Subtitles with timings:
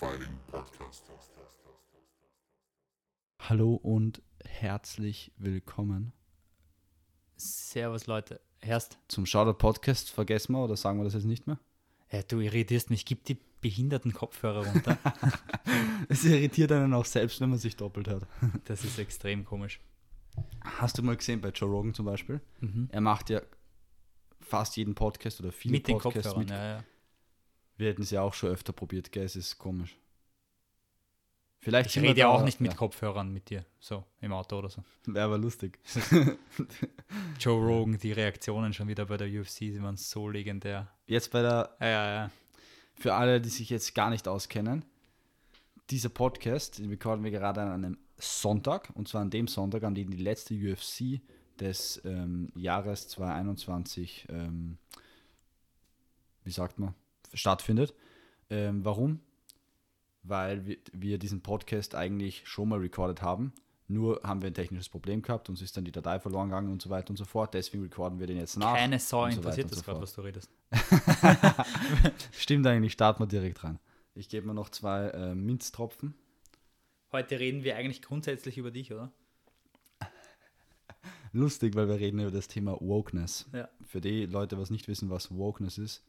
[0.00, 1.04] Fighting Podcast.
[3.38, 6.14] Hallo und herzlich willkommen
[7.36, 8.40] Servus Leute.
[8.62, 10.10] Erst, zum Shoutout Podcast.
[10.10, 11.58] Vergessen wir oder sagen wir das jetzt nicht mehr?
[12.08, 14.96] äh, du irritierst mich, gib die behinderten Kopfhörer runter.
[16.08, 18.26] Es irritiert einen auch selbst, wenn man sich doppelt hat.
[18.64, 19.80] Das ist extrem komisch.
[20.64, 22.40] Hast du mal gesehen bei Joe Rogan zum Beispiel?
[22.60, 22.88] Mhm.
[22.90, 23.42] Er macht ja
[24.40, 26.50] fast jeden Podcast oder viele Mit den Podcasts Kopfhörern, mit.
[26.50, 26.84] ja, ja.
[27.80, 29.24] Wir hätten es ja auch schon öfter probiert, gell?
[29.24, 29.96] Es ist komisch.
[31.60, 34.68] Vielleicht Ich rede ja auch nicht mit ja, Kopfhörern mit dir, so im Auto oder
[34.68, 34.82] so.
[35.06, 35.78] Wäre aber lustig.
[37.40, 40.90] Joe Rogan, die Reaktionen schon wieder bei der UFC, die waren so legendär.
[41.06, 42.30] Jetzt bei der Ja, ja, ja.
[42.96, 44.84] für alle, die sich jetzt gar nicht auskennen,
[45.88, 49.94] dieser Podcast, den recorden wir gerade an einem Sonntag, und zwar an dem Sonntag, an
[49.94, 51.22] dem die letzte UFC
[51.58, 54.76] des ähm, Jahres 2021, ähm,
[56.44, 56.94] wie sagt man,
[57.34, 57.94] stattfindet.
[58.48, 59.20] Ähm, warum?
[60.22, 63.52] Weil wir, wir diesen Podcast eigentlich schon mal recorded haben.
[63.88, 66.80] Nur haben wir ein technisches Problem gehabt, uns ist dann die Datei verloren gegangen und
[66.80, 67.54] so weiter und so fort.
[67.54, 68.76] Deswegen recorden wir den jetzt nach.
[68.76, 70.48] Keine Sau so interessiert und das so gerade, was du redest.
[72.32, 73.80] Stimmt eigentlich, starten wir direkt rein.
[74.14, 76.14] Ich gebe mir noch zwei äh, Minztropfen.
[77.10, 79.12] Heute reden wir eigentlich grundsätzlich über dich, oder?
[81.32, 83.48] Lustig, weil wir reden über das Thema Wokeness.
[83.52, 83.68] Ja.
[83.86, 86.04] Für die Leute, was nicht wissen, was Wokeness ist,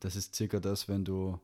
[0.00, 1.40] das ist circa das, wenn du,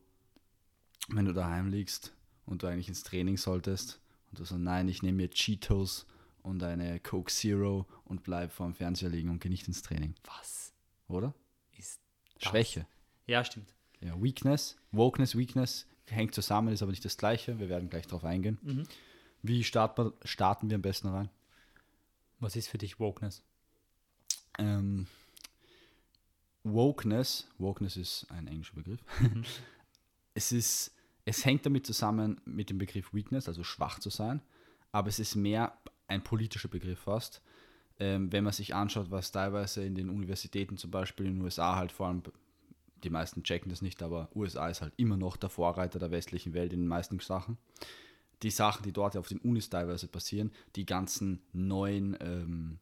[1.09, 2.13] wenn du daheim liegst
[2.45, 6.05] und du eigentlich ins Training solltest und du so, nein, ich nehme mir Cheetos
[6.41, 10.15] und eine Coke Zero und bleib vor dem Fernseher liegen und geh nicht ins Training.
[10.25, 10.73] Was
[11.07, 11.33] Oder?
[11.77, 11.99] ist?
[12.37, 12.85] Schwäche.
[13.27, 13.73] Ja, stimmt.
[14.01, 17.59] Ja, Weakness, Wokeness, Weakness hängt zusammen, ist aber nicht das gleiche.
[17.59, 18.59] Wir werden gleich darauf eingehen.
[18.61, 18.83] Mhm.
[19.41, 21.29] Wie starten wir, starten wir am besten rein?
[22.39, 23.43] Was ist für dich Wokeness?
[24.59, 25.07] Ähm,
[26.65, 28.99] Wokeness, Wokeness ist ein englischer Begriff.
[30.33, 34.41] es ist, es hängt damit zusammen mit dem Begriff Weakness, also schwach zu sein,
[34.91, 35.77] aber es ist mehr
[36.07, 37.41] ein politischer Begriff fast.
[37.99, 41.75] Ähm, wenn man sich anschaut, was teilweise in den Universitäten zum Beispiel in den USA
[41.75, 42.23] halt vor allem,
[43.03, 46.53] die meisten checken das nicht, aber USA ist halt immer noch der Vorreiter der westlichen
[46.53, 47.57] Welt in den meisten Sachen.
[48.41, 52.79] Die Sachen, die dort auf den Unis teilweise passieren, die ganzen neuen ähm,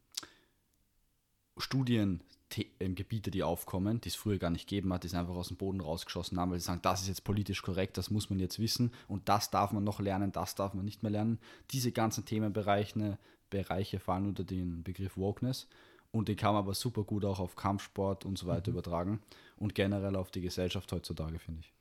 [1.58, 5.58] Studiengebiete, die aufkommen, die es früher gar nicht gegeben hat, die es einfach aus dem
[5.58, 8.59] Boden rausgeschossen haben, weil sie sagen, das ist jetzt politisch korrekt, das muss man jetzt
[8.59, 11.40] wissen und das darf man noch lernen, das darf man nicht mehr lernen.
[11.72, 13.18] Diese ganzen Themenbereiche
[13.50, 15.68] Bereiche fallen unter den Begriff Wokeness
[16.12, 19.22] und den kann man aber super gut auch auf Kampfsport und so weiter übertragen
[19.58, 21.72] und generell auf die Gesellschaft heutzutage, finde ich.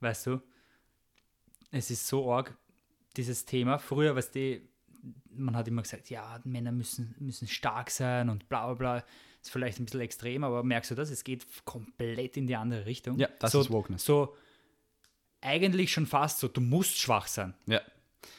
[0.00, 0.40] Weißt du,
[1.70, 2.56] es ist so arg,
[3.16, 3.78] dieses Thema.
[3.78, 4.60] Früher, weißt du,
[5.30, 9.04] man hat immer gesagt, ja, Männer müssen, müssen stark sein und bla bla bla.
[9.42, 11.10] Ist vielleicht ein bisschen extrem, aber merkst du das?
[11.10, 13.18] Es geht komplett in die andere Richtung.
[13.18, 14.04] Ja, das so, ist Wokeness.
[14.04, 14.36] So,
[15.40, 17.54] eigentlich schon fast so, du musst schwach sein.
[17.66, 17.80] Ja,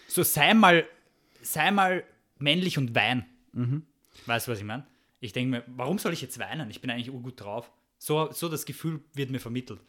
[0.07, 0.85] So, sei mal,
[1.41, 2.03] sei mal
[2.37, 3.25] männlich und wein.
[3.53, 3.85] Mhm.
[4.27, 4.85] Weißt du, was ich meine?
[5.19, 6.69] Ich denke mir, warum soll ich jetzt weinen?
[6.69, 7.71] Ich bin eigentlich urgut drauf.
[7.97, 9.79] So, so das Gefühl wird mir vermittelt.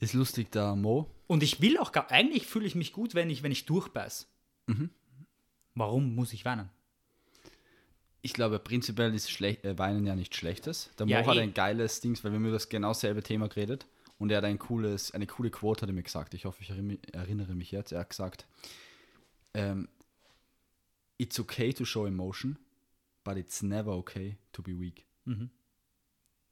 [0.00, 3.30] ist lustig, der Mo, Und ich will auch gar, eigentlich fühle ich mich gut, wenn
[3.30, 4.28] ich, wenn ich durchbeiß.
[4.66, 4.90] Mhm.
[5.78, 6.68] Warum muss ich weinen?
[8.20, 10.90] ich glaube, prinzipiell ist Schle äh, Weinen ja nichts Schlechtes.
[10.98, 11.40] Der Mo Ja, hat eh.
[11.40, 13.86] ein geiles Ding, weil wir haben über das genau selbe Thema geredet.
[14.18, 16.34] Und er hat ein cooles, eine coole Quote hat er mir gesagt.
[16.34, 17.92] Ich hoffe, ich erinn- erinnere mich jetzt.
[17.92, 18.46] Er hat gesagt,
[19.54, 19.88] ähm,
[21.16, 22.58] it's okay to show emotion,
[23.22, 25.04] but it's never okay to be weak.
[25.24, 25.48] Mhm.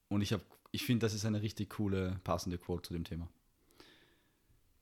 [0.09, 3.29] Und ich, hab- ich finde, das ist eine richtig coole, passende Quote zu dem Thema.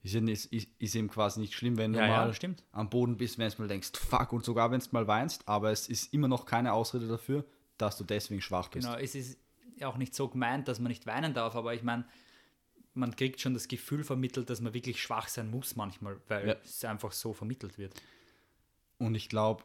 [0.05, 2.63] Ist, eben- ist, ist, eben quasi nicht schlimm, wenn du Ja, ja, mal stimmt.
[2.73, 5.73] am Boden bist, wenn du mal denkst, fuck, und sogar wenn du mal weinst, aber
[5.73, 7.45] es ist immer noch keine Ausrede dafür,
[7.79, 8.87] dass du deswegen schwach bist.
[8.87, 9.39] Genau, es ist
[9.83, 12.05] auch nicht so gemeint, dass man nicht weinen darf, aber ich meine,
[12.93, 16.55] man kriegt schon das Gefühl vermittelt, dass man wirklich schwach sein muss manchmal, weil Ja.
[16.63, 17.95] es einfach so vermittelt wird.
[18.99, 19.65] Und ich glaube,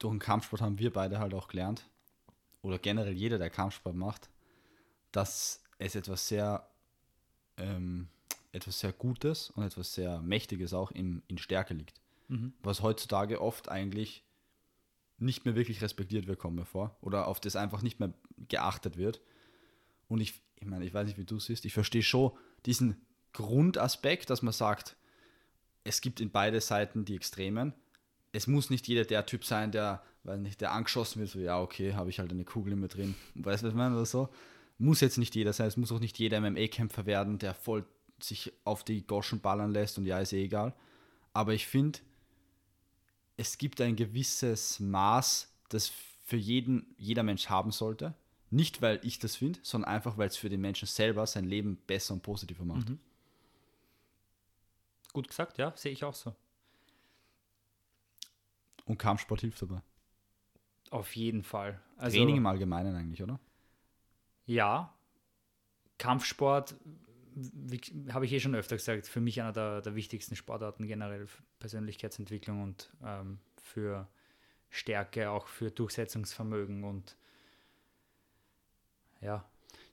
[0.00, 1.88] durch den Kampfsport haben wir beide halt auch gelernt,
[2.62, 4.28] oder generell jeder, der Kampfsport macht,
[5.12, 6.68] dass es etwas sehr,
[7.56, 8.08] ähm,
[8.52, 12.00] etwas sehr Gutes und etwas sehr Mächtiges auch in, in Stärke liegt.
[12.28, 12.52] Mhm.
[12.62, 14.24] Was heutzutage oft eigentlich
[15.18, 16.96] nicht mehr wirklich respektiert wird, kommt mir vor.
[17.00, 18.12] Oder auf das einfach nicht mehr
[18.48, 19.20] geachtet wird.
[20.08, 22.32] Und ich, ich meine, ich weiß nicht, wie du es siehst, ich verstehe schon
[22.66, 23.00] diesen
[23.32, 24.96] Grundaspekt, dass man sagt,
[25.84, 27.72] es gibt in beide Seiten die Extremen.
[28.32, 31.60] Es muss nicht jeder der Typ sein, der, weil nicht, der angeschossen wird, so, ja,
[31.60, 33.14] okay, habe ich halt eine Kugel in mir drin.
[33.34, 34.28] Weißt du, was ich meine, oder so?
[34.78, 37.84] Muss jetzt nicht jeder sein, es muss auch nicht jeder MMA-Kämpfer werden, der voll
[38.24, 40.74] sich auf die Goschen ballern lässt und ja, ist eh egal.
[41.32, 42.00] Aber ich finde,
[43.36, 45.92] es gibt ein gewisses Maß, das
[46.24, 48.14] für jeden, jeder Mensch haben sollte.
[48.50, 51.76] Nicht, weil ich das finde, sondern einfach, weil es für den Menschen selber sein Leben
[51.86, 52.92] besser und positiver macht.
[55.12, 56.34] Gut gesagt, ja, sehe ich auch so.
[58.84, 59.82] Und Kampfsport hilft dabei.
[60.90, 61.80] Auf jeden Fall.
[61.96, 63.40] Also, Training im Allgemeinen eigentlich, oder?
[64.44, 64.94] Ja.
[65.98, 66.74] Kampfsport,
[68.10, 71.26] habe ich eh schon öfter gesagt, für mich einer der, der wichtigsten Sportarten generell
[71.58, 74.08] Persönlichkeitsentwicklung und ähm, für
[74.70, 77.16] Stärke, auch für Durchsetzungsvermögen und
[79.20, 79.44] ja,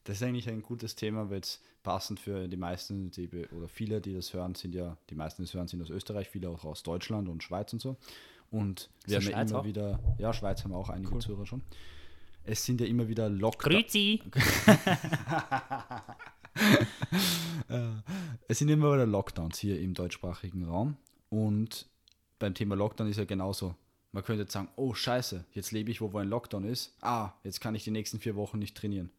[0.03, 4.01] Das ist eigentlich ein gutes Thema, weil es passend für die meisten, die, oder viele,
[4.01, 6.65] die das hören, sind ja, die meisten, die das hören, sind aus Österreich, viele auch
[6.65, 7.97] aus Deutschland und Schweiz und so.
[8.51, 9.65] Und wir haben ja immer auch?
[9.65, 11.21] wieder, ja, Schweiz haben auch einige Cool.
[11.21, 11.61] Zuhörer schon.
[12.43, 13.75] Es sind ja immer wieder Lockdowns.
[13.75, 14.23] Grüezi!
[18.47, 20.97] Es sind immer wieder Lockdowns hier im deutschsprachigen Raum.
[21.29, 21.87] Und
[22.39, 23.75] beim Thema Lockdown ist ja genauso.
[24.11, 26.95] Man könnte jetzt sagen, oh scheiße, jetzt lebe ich wo, wo ein Lockdown ist.
[27.01, 29.11] Ah, jetzt kann ich die nächsten vier Wochen nicht trainieren.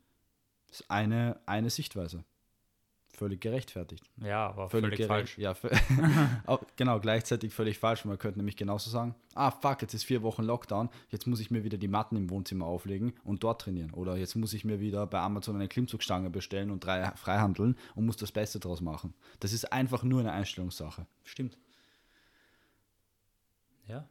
[0.66, 2.25] Das ist eine, eine Sichtweise.
[3.12, 4.08] Völlig gerechtfertigt.
[4.18, 5.36] Ja, aber Völlig, völlig, falsch.
[5.36, 5.54] Ja,
[6.76, 8.04] genau, gleichzeitig völlig falsch.
[8.04, 11.50] Man könnte nämlich genauso sagen, ah fuck, jetzt ist vier Wochen Lockdown, jetzt muss ich
[11.50, 13.92] mir wieder die Matten im Wohnzimmer auflegen und dort trainieren.
[13.92, 18.06] Oder jetzt muss ich mir wieder bei Amazon eine Klimmzugstange bestellen und drei freihandeln und
[18.06, 19.12] muss das Beste draus machen.
[19.40, 21.06] Das ist einfach nur eine Einstellungssache.
[21.24, 21.58] Stimmt.
[23.86, 24.08] Ja.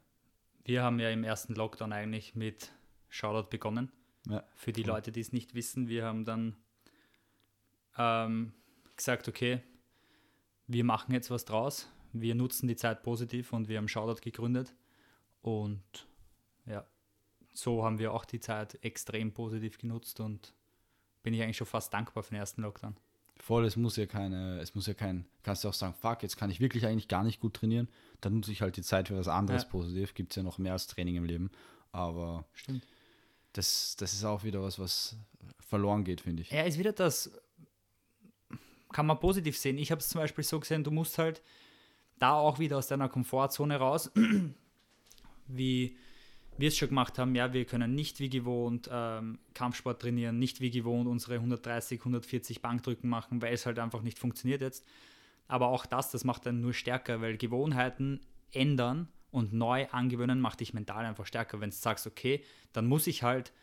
[0.66, 2.72] Wir haben ja im ersten Lockdown eigentlich mit
[3.08, 3.92] Shoutout begonnen.
[4.28, 4.44] Ja.
[4.54, 4.90] Für die Cool.
[4.90, 6.58] Leute, die es nicht wissen, wir haben dann
[7.98, 8.54] ähm,
[9.00, 9.62] gesagt, okay,
[10.68, 11.88] wir machen jetzt was draus.
[12.14, 14.74] Wir nutzen die Zeit positiv und wir haben Shoutout gegründet.
[15.42, 16.08] Und
[16.66, 16.86] ja,
[17.54, 20.54] so haben wir auch die Zeit extrem positiv genutzt und
[21.24, 22.96] bin ich eigentlich schon fast dankbar für den ersten Lockdown.
[23.38, 26.36] Voll, es muss ja keine, es muss ja kein, kannst du auch sagen, fuck, jetzt
[26.38, 27.88] kann ich wirklich eigentlich gar nicht gut trainieren,
[28.22, 29.70] dann nutze ich halt die Zeit für was anderes Ja.
[29.70, 30.14] positiv.
[30.14, 31.50] Gibt es ja noch mehr als Training im Leben.
[31.92, 32.86] Aber Stimmt.
[33.54, 35.16] das, das ist auch wieder was, was
[35.60, 36.52] verloren geht, finde ich.
[36.52, 37.32] Er ist wieder das,
[38.92, 39.78] kann man positiv sehen.
[39.78, 41.42] Ich habe es zum Beispiel so gesehen, du musst halt
[42.18, 44.12] da auch wieder aus deiner Komfortzone raus,
[45.48, 45.98] wie
[46.58, 47.36] wir es schon gemacht haben.
[47.36, 52.62] Ja, wir können nicht wie gewohnt ähm, Kampfsport trainieren, nicht wie gewohnt unsere 130, 140
[52.62, 54.86] Bankdrücken machen, weil es halt einfach nicht funktioniert jetzt.
[55.48, 58.20] Aber auch das, das macht dann nur stärker, weil Gewohnheiten
[58.52, 61.62] ändern und neu angewöhnen macht dich mental einfach stärker.
[61.62, 62.44] Wenn du sagst, okay,
[62.74, 63.54] dann muss ich halt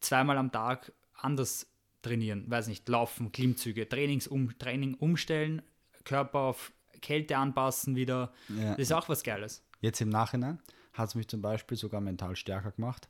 [0.00, 1.73] zweimal am Tag anders
[2.04, 5.62] trainieren, weiß nicht, laufen, Klimmzüge, Trainings um, Training umstellen,
[6.04, 8.32] Körper auf Kälte anpassen wieder.
[8.48, 8.70] Ja.
[8.72, 9.64] Das ist auch was Geiles.
[9.80, 10.60] Jetzt im Nachhinein
[10.92, 13.08] hat es mich zum Beispiel sogar mental stärker gemacht,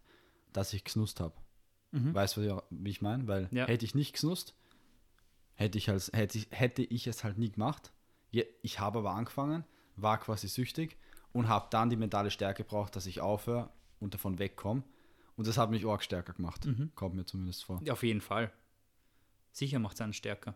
[0.53, 1.35] dass ich gesnust habe.
[1.93, 3.29] Weißt du, wie ich meine?
[3.29, 3.67] Weil Ja.
[3.69, 4.57] hätte ich nicht gesnust,
[5.55, 7.93] hätte ich, als, hätte, ich, hätte ich es halt nie gemacht.
[8.63, 9.63] Ich habe aber angefangen,
[9.95, 10.97] war quasi süchtig
[11.33, 13.71] und habe dann die mentale Stärke gebraucht, dass ich aufhöre
[14.01, 14.83] und davon wegkomme.
[15.37, 16.67] Und das hat mich arg stärker gemacht.
[16.97, 17.81] Kommt mir zumindest vor.
[17.85, 18.51] Ja, Auf jeden Fall.
[19.55, 20.55] Sicher macht es einen stärker.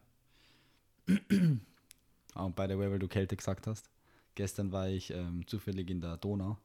[2.35, 3.89] Ah, Und by the way, weil du Kälte gesagt hast,
[4.35, 6.59] gestern war ich ähm, zufällig in der Donau.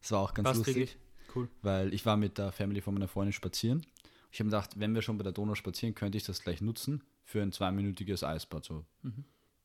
[0.00, 0.76] Das war auch ganz Passt lustig.
[0.76, 0.96] wirklich?
[1.34, 1.48] Cool.
[1.60, 3.84] weil ich war mit der Family von meiner Freundin spazieren.
[4.32, 6.62] Ich habe mir gedacht, wenn wir schon bei der Donau spazieren, könnte ich das gleich
[6.62, 8.64] nutzen für ein zweiminütiges Eisbad.
[8.64, 8.86] So.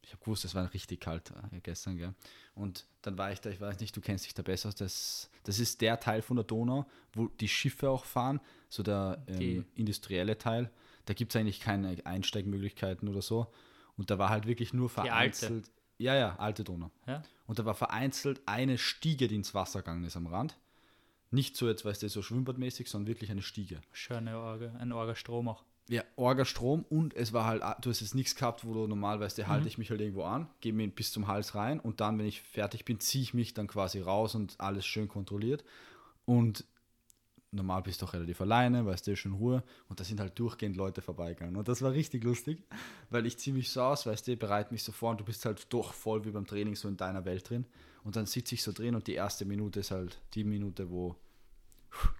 [0.01, 2.13] Ich habe gewusst, es war richtig kalt äh, gestern, gell?
[2.53, 4.75] Und dann war ich da, ich weiß nicht, du kennst dich da besser aus.
[4.75, 9.23] Das, das ist der Teil von der Donau, wo die Schiffe auch fahren, so der
[9.27, 10.69] ähm, industrielle Teil.
[11.05, 13.51] Da gibt es eigentlich keine Einsteigmöglichkeiten oder so.
[13.97, 15.69] Und da war halt wirklich nur vereinzelt.
[15.97, 16.91] Ja, ja, alte Donau.
[17.05, 17.23] Ja?
[17.45, 20.57] Und da war vereinzelt eine Stiege, die ins Wasser gegangen ist am Rand.
[21.31, 23.81] Nicht so jetzt, weißt du, so schwimmbadmäßig, sondern wirklich eine Stiege.
[23.91, 25.63] Schöne Orga, ein Orga-Strom auch.
[25.89, 29.37] Ja, Orga-Strom und es war halt, du hast jetzt nichts gehabt, wo du normal weißt,
[29.37, 32.17] da halte ich mich halt irgendwo an, gehe mir bis zum Hals rein und dann,
[32.17, 35.65] wenn ich fertig bin, ziehe ich mich dann quasi raus und alles schön kontrolliert.
[36.25, 36.63] Und
[37.53, 39.63] normal bist du auch relativ alleine, weißt du, schön Ruhe.
[39.87, 41.55] Und da sind halt durchgehend Leute vorbeigegangen.
[41.55, 42.63] Und das war richtig lustig,
[43.09, 45.45] weil ich ziehe mich so aus, weißt du, bereite mich so vor und du bist
[45.45, 47.65] halt doch voll wie beim Training so in deiner Welt drin.
[48.03, 51.15] Und dann sitze ich so drin und die erste Minute ist halt die Minute, wo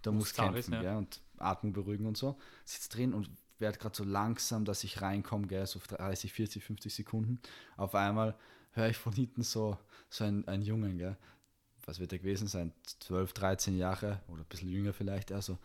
[0.02, 0.82] da muss kämpfen, ist, ja.
[0.82, 2.38] gell, und Atmung beruhigen und so.
[2.64, 6.94] Sitz drin und werde gerade so langsam, dass ich reinkomme, gell, so 30, 40, 50
[6.94, 7.40] Sekunden.
[7.76, 8.36] Auf einmal
[8.72, 9.78] höre ich von hinten so,
[10.10, 11.18] so ein, ein Jungen, gell,
[11.86, 15.58] was wird er gewesen sein, 12, 13 Jahre oder ein bisschen jünger vielleicht, er so,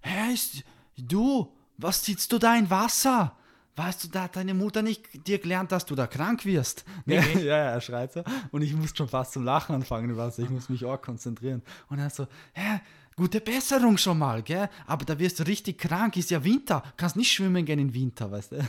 [0.00, 0.62] hey, ist-
[0.96, 3.36] du, was ziehst du da in Wasser?
[3.78, 6.86] Weißt du, da hat deine Mutter nicht dir gelernt, dass du da krank wirst?
[7.04, 7.44] Ja, Wirklich?
[7.44, 8.24] ja, er schreit so.
[8.50, 10.42] Und ich muss schon fast zum Lachen anfangen Wasser.
[10.44, 11.60] Ich muss mich auch konzentrieren.
[11.90, 12.80] Und er so, hä,
[13.16, 14.70] gute Besserung schon mal, gell?
[14.86, 16.82] Aber da wirst du richtig krank, ist ja Winter.
[16.96, 18.68] Kannst nicht schwimmen gehen im Winter, weißt du?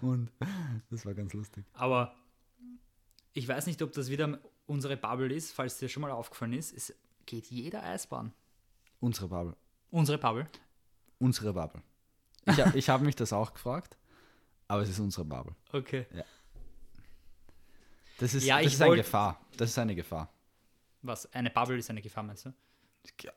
[0.00, 0.28] Und
[0.90, 1.64] das war ganz lustig.
[1.74, 2.12] Aber
[3.34, 6.72] ich weiß nicht, ob das wieder unsere Bubble ist, falls dir schon mal aufgefallen ist.
[6.72, 6.94] Es
[7.26, 8.32] geht jeder Eisbahn.
[9.00, 9.56] Unsere Bubble.
[9.90, 10.48] Unsere Bubble.
[11.18, 11.82] Unsere Bubble.
[12.46, 13.96] Ich habe ich hab mich das auch gefragt,
[14.68, 15.54] aber es ist unsere Bubble.
[15.72, 16.06] Okay.
[18.18, 19.40] Das ist, Ja, das ist eine Gefahr.
[19.56, 20.32] Das ist eine Gefahr.
[21.02, 21.32] Was?
[21.32, 22.54] Eine Bubble ist eine Gefahr, meinst du?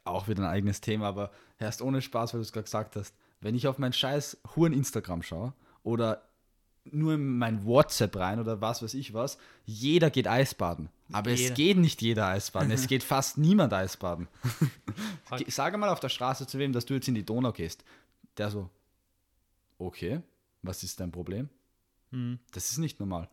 [0.03, 3.15] Auch wieder ein eigenes Thema, aber erst ohne Spaß, weil du es gerade gesagt hast.
[3.41, 6.29] Wenn ich auf mein scheiß Huren Instagram schaue oder
[6.92, 10.89] nur in mein WhatsApp rein oder was weiß ich was, jeder geht Eisbaden.
[11.12, 11.51] Aber Jeder.
[11.51, 12.72] es geht nicht jeder Eisbaden.
[12.72, 14.27] es geht fast niemand Eisbaden.
[15.48, 17.84] Sage mal auf der Straße zu wem, dass du jetzt in die Donau gehst.
[18.38, 18.70] Der so,
[19.77, 20.22] okay,
[20.62, 21.50] was ist dein Problem?
[22.12, 22.39] Hm.
[22.51, 23.30] Das ist nicht normal.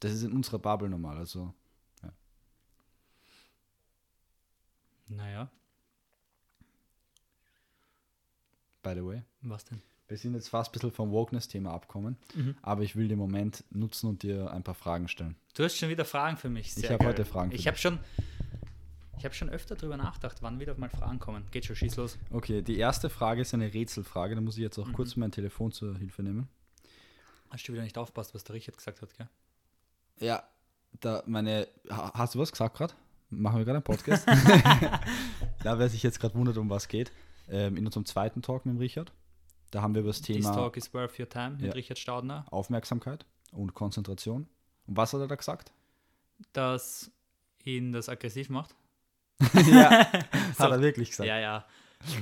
[0.00, 1.16] Das ist in unserer Bubble normal.
[1.18, 1.52] Also,
[5.12, 5.50] Naja,
[8.80, 9.22] by the way.
[9.42, 9.82] was denn?
[10.10, 12.56] Wir sind jetzt fast ein bisschen vom Wokeness-Thema abkommen, Mhm.
[12.62, 15.36] aber ich will den Moment nutzen und dir ein paar Fragen stellen.
[15.54, 16.74] Du hast schon wieder Fragen für mich.
[16.74, 17.10] Sehr hab geil.
[17.10, 18.00] heute Fragen Ich habe schon,
[19.18, 21.44] ich habe schon öfter darüber nachgedacht, wann wieder mal Fragen kommen.
[21.52, 22.18] Geht schon, schieß los.
[22.32, 25.70] Okay, die erste Frage ist eine Rätselfrage, da muss ich jetzt auch kurz mein Telefon
[25.70, 26.48] zur Hilfe nehmen.
[27.50, 29.28] Hast du wieder nicht aufpasst, was der Richard gesagt hat, gell?
[30.18, 30.42] Ja,
[31.00, 31.68] da meine.
[31.88, 32.94] Ha, hast du was gesagt gerade?
[33.30, 34.26] Machen wir gerade einen Podcast?
[35.62, 37.12] da, wer sich jetzt gerade wundert, um was geht,
[37.48, 39.12] ähm, in unserem zweiten Talk mit dem Richard,
[39.70, 41.72] da haben wir über das This Thema talk is worth your time mit Ja.
[41.72, 42.44] Richard Staudner.
[42.50, 44.48] Aufmerksamkeit und Konzentration.
[44.86, 45.72] Und was hat er da gesagt?
[46.52, 47.10] Das
[47.64, 48.74] ihn das aggressiv macht.
[49.54, 49.90] ja,
[50.58, 51.28] hat er wirklich gesagt.
[51.28, 51.66] Ja, ja.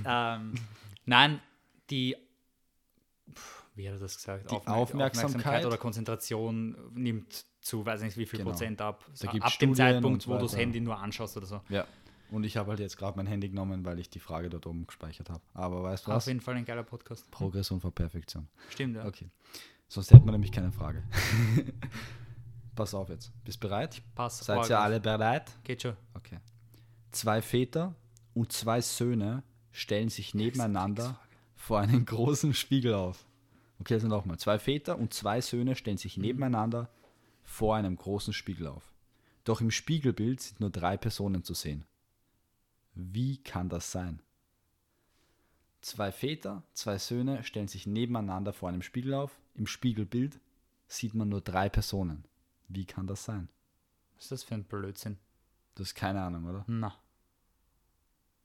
[0.05, 0.55] ähm,
[1.07, 1.40] nein,
[1.90, 2.17] die,
[3.75, 4.50] wie hat er das gesagt?
[4.50, 5.64] Die Aufmerksamkeit.
[5.64, 8.50] oder Konzentration nimmt zu, weiß nicht wie viel Genau.
[8.50, 9.05] Prozent ab.
[9.05, 10.57] Ab dem Studien Zeitpunkt, wo du das.
[10.57, 11.61] Handy nur anschaust oder so.
[11.69, 11.87] Ja.
[12.30, 14.87] Und ich habe halt jetzt gerade mein Handy genommen, weil ich die Frage dort oben
[14.87, 15.42] gespeichert habe.
[15.54, 16.26] Aber weißt du Auf was?
[16.26, 17.30] jeden Fall ein geiler Podcast.
[17.30, 18.49] Progression vor Perfektion.
[18.70, 19.06] Stimmt, ja.
[19.06, 19.30] Okay.
[19.88, 21.02] Sonst hätte man nämlich keine Frage.
[22.75, 23.32] Pass auf jetzt.
[23.44, 24.02] Bist bereit?
[24.14, 24.38] Pass.
[24.40, 24.85] Seid Org ihr auf.
[24.85, 25.50] alle bereit?
[25.64, 25.97] Geht schon.
[26.14, 26.38] Okay.
[27.11, 27.94] Zwei Väter
[28.35, 29.42] und zwei Söhne
[29.73, 31.18] stellen sich nebeneinander
[31.56, 33.25] vor einen großen Spiegel auf.
[33.80, 34.38] Okay, also nochmal.
[34.38, 36.90] Zwei Väter und zwei Söhne stellen sich nebeneinander
[37.42, 38.92] vor einem großen Spiegel auf.
[39.44, 41.85] Doch im Spiegelbild sind nur drei Personen zu sehen.
[43.00, 44.21] Wie kann das sein?
[45.81, 49.38] Zwei Väter, zwei Söhne stellen sich nebeneinander vor einem Spiegel auf.
[49.55, 50.40] Im Spiegelbild
[50.88, 52.25] sieht man nur drei Personen.
[52.67, 53.49] Wie kann das sein?
[54.17, 55.17] Was ist das für ein Blödsinn?
[55.76, 56.64] Das ist keine Ahnung, oder?
[56.67, 56.93] Na.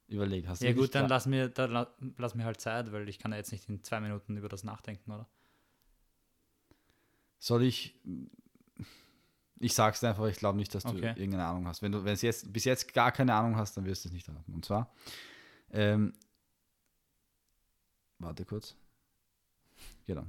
[0.08, 3.10] Überleg, hast du Ja gut, dann lass mir, dann la- lass mir halt Zeit, weil
[3.10, 5.28] ich kann ja jetzt nicht in zwei Minuten über das nachdenken, oder?
[7.40, 7.96] Soll ich.
[9.60, 11.10] Ich sag's dir einfach, ich glaube nicht, dass du Okay.
[11.16, 11.82] irgendeine Ahnung hast.
[11.82, 14.14] Wenn du wenn es jetzt bis jetzt gar keine Ahnung hast, dann wirst du es
[14.14, 14.44] nicht haben.
[14.54, 14.92] Und zwar.
[15.72, 16.14] Ähm,
[18.20, 18.76] warte kurz.
[20.06, 20.26] Genau.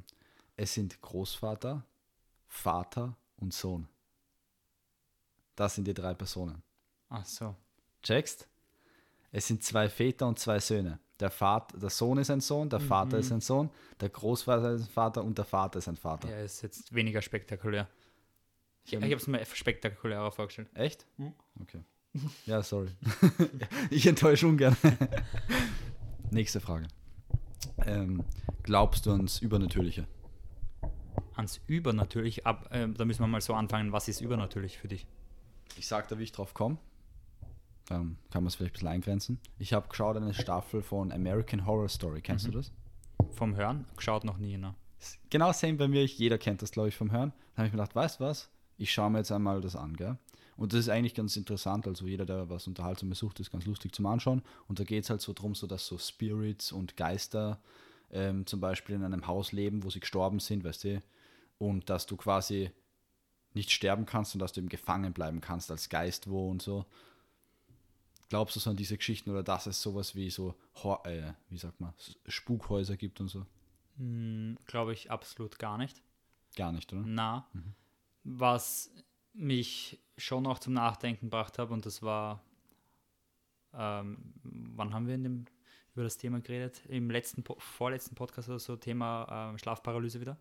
[0.57, 1.85] Es sind Großvater,
[2.47, 3.89] Vater und Sohn.
[5.57, 6.63] Das sind die drei Personen.
[7.09, 7.55] Ach so.
[8.03, 8.49] Checkst?
[9.33, 10.99] Es sind zwei Väter und zwei Söhne.
[11.21, 14.83] Der, Vater, der Sohn ist ein Sohn, der Vater ist ein Sohn, der Großvater ist
[14.83, 16.29] ein Vater und der Vater ist ein Vater.
[16.29, 17.89] Ja, ist jetzt weniger spektakulär.
[18.85, 20.69] Ich, ich habe es mir spektakulärer vorgestellt.
[20.75, 21.07] Echt?
[21.17, 21.33] Hm.
[21.61, 21.81] Okay.
[22.47, 22.91] Ja, sorry.
[23.91, 24.77] ich enttäusche ungern.
[26.31, 26.87] Nächste Frage.
[27.87, 28.23] Ähm,
[28.63, 30.07] glaubst du ans Übernatürliche?
[31.35, 35.07] Ans Übernatürlich, ab, äh, da müssen wir mal so anfangen, was ist übernatürlich für dich?
[35.77, 36.79] Ich sag dir, wie ich drauf komme.
[37.87, 39.41] Dann kann man es vielleicht ein bisschen eingrenzen.
[39.59, 42.21] Ich habe geschaut eine Staffel von American Horror Story.
[42.23, 42.53] Kennst Mhm.
[42.53, 42.73] du das?
[43.33, 43.85] Vom Hören?
[43.97, 44.75] Geschaut noch nie, ne?
[45.31, 46.03] Genau same bei mir.
[46.03, 47.31] Ich, jeder kennt das, glaube ich, vom Hören.
[47.31, 48.49] Dann habe ich mir gedacht, weißt du was?
[48.79, 50.19] Ich schaue mir jetzt einmal das an, gell?
[50.57, 51.87] Und das ist eigentlich ganz interessant.
[51.87, 54.43] Also jeder, der was Unterhaltsames sucht, ist ganz lustig zum Anschauen.
[54.69, 57.61] Und da geht es halt so drum, so dass so Spirits und Geister
[58.11, 61.03] ähm, zum Beispiel in einem Haus leben, wo sie gestorben sind, weißt du?
[61.59, 62.71] Und dass du quasi
[63.55, 66.87] nicht sterben kannst und dass du eben gefangen bleiben kannst als Geist wo und so.
[68.29, 70.55] Glaubst du so an diese Geschichten oder dass es sowas wie so,
[71.05, 71.93] äh, wie sagt man,
[72.27, 73.47] Spukhäuser gibt und so?
[73.97, 76.03] Hm, Glaube ich absolut gar nicht.
[76.57, 77.03] Gar nicht, oder?
[77.05, 77.49] Na,
[78.25, 78.91] was
[79.35, 82.43] mich schon auch zum Nachdenken gebracht hat, und das war,
[83.75, 85.45] ähm, wann haben wir in dem,
[85.95, 86.83] über das Thema geredet?
[86.89, 90.37] Im letzten, vorletzten Podcast oder so, Thema ähm, Schlafparalyse wieder,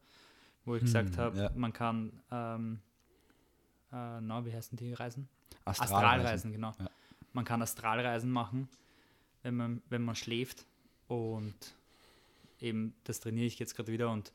[0.65, 1.51] wo ich gesagt habe, ja.
[1.55, 2.79] man kann, ähm,
[3.91, 5.27] äh, na, wie heißen die Reisen?
[5.65, 5.95] Astralreisen.
[5.95, 6.71] Astralreisen, genau.
[6.79, 6.89] Ja.
[7.33, 8.69] Man kann Astralreisen machen,
[9.41, 10.65] wenn man, wenn man schläft.
[11.07, 11.55] Und
[12.59, 14.09] eben, das trainiere ich jetzt gerade wieder.
[14.09, 14.31] Und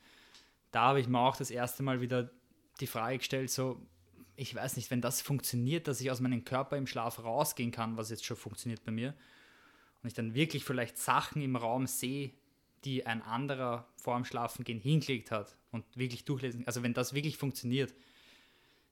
[0.71, 2.29] da habe ich mir auch das erste Mal wieder
[2.79, 3.79] die Frage gestellt, so,
[4.35, 7.97] ich weiß nicht, wenn das funktioniert, dass ich aus meinem Körper im Schlaf rausgehen kann,
[7.97, 9.13] was jetzt schon funktioniert bei mir,
[10.01, 12.31] und ich dann wirklich vielleicht Sachen im Raum sehe,
[12.85, 17.35] die ein anderer vor dem Schlafengehen hingelegt hat und wirklich durchlesen, also wenn das wirklich
[17.37, 17.93] funktioniert,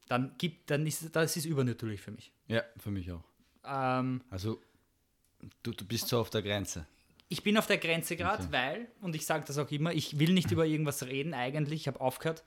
[0.09, 2.31] dann gibt, dann ist das ist übernatürlich für mich.
[2.47, 3.23] Ja, für mich auch.
[3.65, 4.59] Ähm, Also,
[5.63, 6.85] du, du bist so auf der Grenze.
[7.29, 8.51] ich bin auf der Grenze gerade, Okay.
[8.51, 11.87] weil, und ich sage das auch immer, ich will nicht über irgendwas reden eigentlich, ich
[11.87, 12.43] habe aufgehört,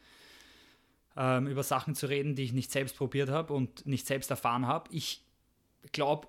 [1.17, 4.67] ähm, über Sachen zu reden, die ich nicht selbst probiert habe und nicht selbst erfahren
[4.67, 4.89] habe.
[4.93, 5.25] Ich
[5.93, 6.29] glaube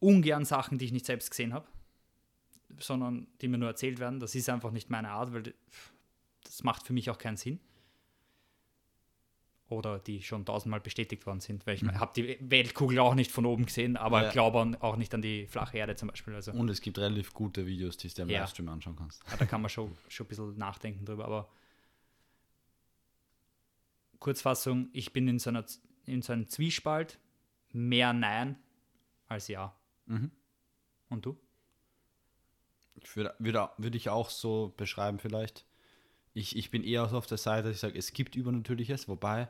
[0.00, 1.66] ungern Sachen, die ich nicht selbst gesehen habe,
[2.78, 4.20] sondern die mir nur erzählt werden.
[4.20, 5.54] Das ist einfach nicht meine Art, weil
[6.44, 7.60] das macht für mich auch keinen Sinn.
[9.68, 11.98] Oder die schon tausendmal bestätigt worden sind, weil ich Mhm.
[11.98, 14.30] habe die Weltkugel auch nicht von oben gesehen, aber Ja.
[14.30, 16.34] glaube auch nicht an die flache Erde zum Beispiel.
[16.34, 18.40] Also Und es gibt relativ gute Videos, die du dir im Ja.
[18.40, 19.22] Livestream anschauen kannst.
[19.30, 21.24] ja, da kann man schon, schon ein bisschen nachdenken drüber.
[21.24, 21.48] Aber
[24.22, 25.64] Kurzfassung, ich bin in so, einer,
[26.06, 27.18] in so einem Zwiespalt,
[27.72, 28.56] mehr Nein
[29.26, 29.74] als Ja.
[30.06, 30.30] Mhm.
[31.08, 31.36] Und du?
[32.94, 35.66] Ich würde, würde, würde ich auch so beschreiben vielleicht.
[36.34, 39.48] Ich, ich bin eher so auf der Seite, dass ich sage, es gibt Übernatürliches, wobei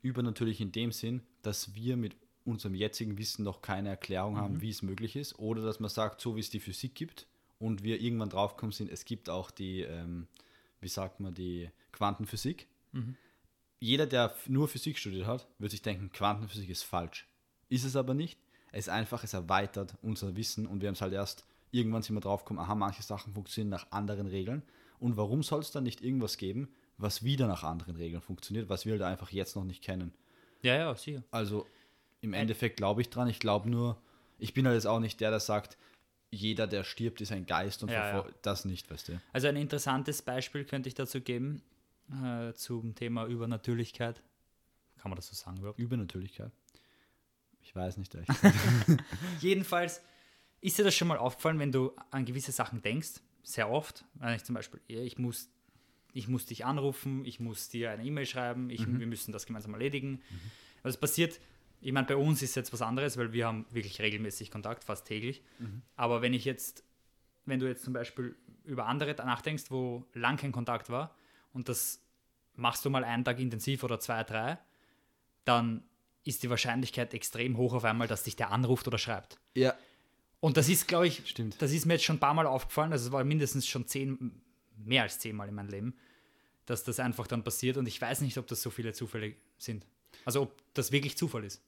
[0.00, 4.70] übernatürlich in dem Sinn, dass wir mit unserem jetzigen Wissen noch keine Erklärung haben, wie
[4.70, 7.26] es möglich ist, oder dass man sagt, so wie es die Physik gibt
[7.58, 10.28] und wir irgendwann draufgekommen sind, es gibt auch die, ähm,
[10.80, 12.68] wie sagt man, die Quantenphysik.
[13.80, 17.26] Jeder, der nur Physik studiert hat, wird sich denken, Quantenphysik ist falsch.
[17.68, 18.38] Ist es aber nicht.
[18.72, 22.16] Es ist einfach, es erweitert unser Wissen und wir haben es halt erst, irgendwann sind
[22.16, 24.62] wir draufgekommen, aha, manche Sachen funktionieren nach anderen Regeln.
[24.98, 28.84] Und warum soll es dann nicht irgendwas geben, was wieder nach anderen Regeln funktioniert, was
[28.84, 30.12] wir halt einfach jetzt noch nicht kennen?
[30.62, 31.22] Ja, ja, sicher.
[31.30, 31.66] Also
[32.20, 33.28] im Endeffekt glaube ich dran.
[33.28, 33.96] Ich glaube nur,
[34.38, 35.78] ich bin halt jetzt auch nicht der, der sagt,
[36.30, 38.26] jeder, der stirbt, ist ein Geist und Ja, ja.
[38.42, 39.20] das nicht, weißt du.
[39.32, 41.62] Also ein interessantes Beispiel könnte ich dazu geben,
[42.10, 44.22] äh, zum Thema Übernatürlichkeit.
[44.98, 45.78] Kann man das so sagen überhaupt?
[45.78, 46.52] Übernatürlichkeit.
[47.62, 48.30] Ich weiß nicht echt.
[49.40, 50.02] Jedenfalls
[50.60, 54.34] ist dir das schon mal aufgefallen, wenn du an gewisse Sachen denkst, sehr oft, wenn
[54.34, 55.50] ich zum Beispiel, ich muss,
[56.12, 59.74] ich muss dich anrufen, ich muss dir eine E-Mail schreiben, ich, wir müssen das gemeinsam
[59.74, 60.20] erledigen.
[60.82, 61.40] Also es passiert,
[61.80, 65.06] ich meine, bei uns ist jetzt was anderes, weil wir haben wirklich regelmäßig Kontakt, fast
[65.06, 65.42] täglich.
[65.96, 66.84] Aber wenn ich jetzt,
[67.44, 68.34] wenn du jetzt zum Beispiel
[68.64, 71.14] über andere nachdenkst, wo lang kein Kontakt war
[71.58, 72.00] und das
[72.54, 74.58] machst du mal einen Tag intensiv oder zwei, drei,
[75.44, 75.82] dann
[76.24, 79.38] ist die Wahrscheinlichkeit extrem hoch auf einmal, dass dich der anruft oder schreibt.
[79.54, 79.74] ja,
[80.40, 81.60] Und das ist, glaube ich, Stimmt.
[81.60, 84.40] das ist mir jetzt schon ein paar Mal aufgefallen, also es war mindestens schon zehn,
[84.76, 85.96] mehr als zehnmal in meinem Leben,
[86.66, 89.84] dass das einfach dann passiert und ich weiß nicht, ob das so viele Zufälle sind.
[90.24, 91.60] Also ob das wirklich Zufall ist.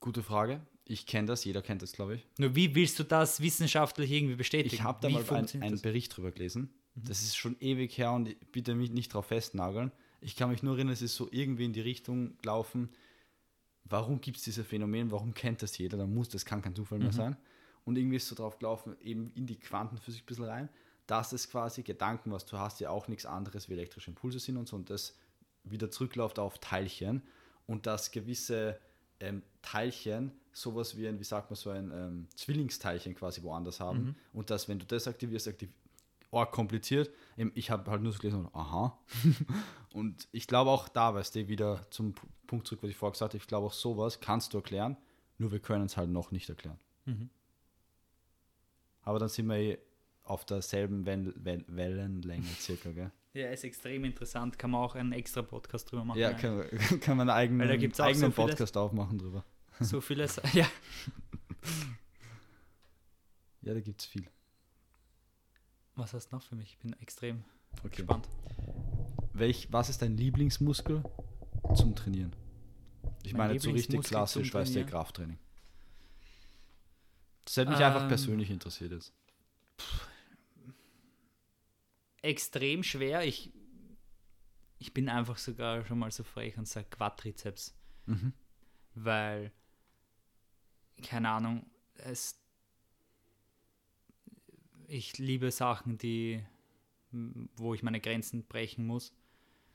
[0.00, 0.60] gute Frage.
[0.84, 2.26] Ich kenne das, jeder kennt das, glaube ich.
[2.38, 4.74] Nur wie willst du das wissenschaftlich irgendwie bestätigen?
[4.74, 5.74] Ich habe da Wie mal einen?
[5.74, 5.80] Mhm.
[5.80, 6.70] Bericht drüber gelesen.
[6.94, 9.92] Das ist schon ewig her und bitte mich nicht drauf festnageln.
[10.20, 12.90] Ich kann mich nur erinnern, es ist so irgendwie in die Richtung gelaufen.
[13.84, 15.10] Warum gibt es dieses Phänomen?
[15.10, 15.96] Warum kennt das jeder?
[15.98, 17.04] Da muss das kann kein Zufall Mhm.
[17.04, 17.36] mehr sein.
[17.84, 20.68] Und irgendwie ist so drauf gelaufen, eben in die Quantenphysik ein bisschen rein,
[21.06, 24.56] dass es quasi Gedanken, was du hast, ja auch nichts anderes wie elektrische Impulse sind
[24.56, 25.16] und so und das
[25.64, 27.22] wieder zurückläuft auf Teilchen
[27.66, 28.78] und dass gewisse
[29.18, 34.14] ähm, Teilchen sowas wie ein, wie sagt man, so ein ähm, Zwillingsteilchen quasi woanders haben
[34.32, 35.70] und dass, wenn du das aktivierst, aktiv
[36.32, 37.10] oh, kompliziert.
[37.54, 38.98] Ich habe halt nur so gelesen, und, aha.
[39.92, 42.14] und ich glaube auch da, weißt du, wieder zum
[42.46, 44.96] Punkt zurück, was ich vorher gesagt habe, ich glaube auch sowas kannst du erklären,
[45.38, 46.78] nur wir können es halt noch nicht erklären.
[49.02, 49.78] Aber dann sind wir eh
[50.24, 53.12] auf derselben Wel Wel Wellenlänge circa, gell?
[53.34, 54.58] Ja, ist extrem interessant.
[54.58, 56.20] Kann man auch einen extra Podcast drüber machen.
[56.20, 56.68] Ja, kann,
[57.00, 58.34] kann man einen eigenen, eigenen so vieles.
[58.34, 59.42] Podcast aufmachen drüber.
[59.80, 60.38] So vieles.
[60.52, 60.66] Ja.
[63.62, 64.26] Ja, da gibt es viel.
[65.96, 66.70] Was hast du noch für mich?
[66.70, 67.44] Ich bin extrem
[67.84, 67.96] Okay.
[67.96, 68.28] gespannt.
[69.32, 71.02] Welch, was ist dein Lieblingsmuskel
[71.74, 72.34] zum Trainieren?
[73.22, 74.84] Ich Mein meine, so richtig klassisch, weißt du?
[74.86, 75.38] Krafttraining.
[77.44, 78.08] Das hätte mich einfach Ähm.
[78.08, 79.12] persönlich interessiert jetzt.
[82.22, 83.24] Extrem schwer.
[83.24, 83.52] Ich,
[84.78, 87.74] ich bin einfach sogar schon mal so frech und sage Quadrizeps.
[88.06, 88.32] Mhm.
[88.94, 89.52] weil,
[91.02, 92.41] keine Ahnung, es,
[94.88, 96.42] ich liebe Sachen, die,
[97.56, 99.14] wo ich meine Grenzen brechen muss.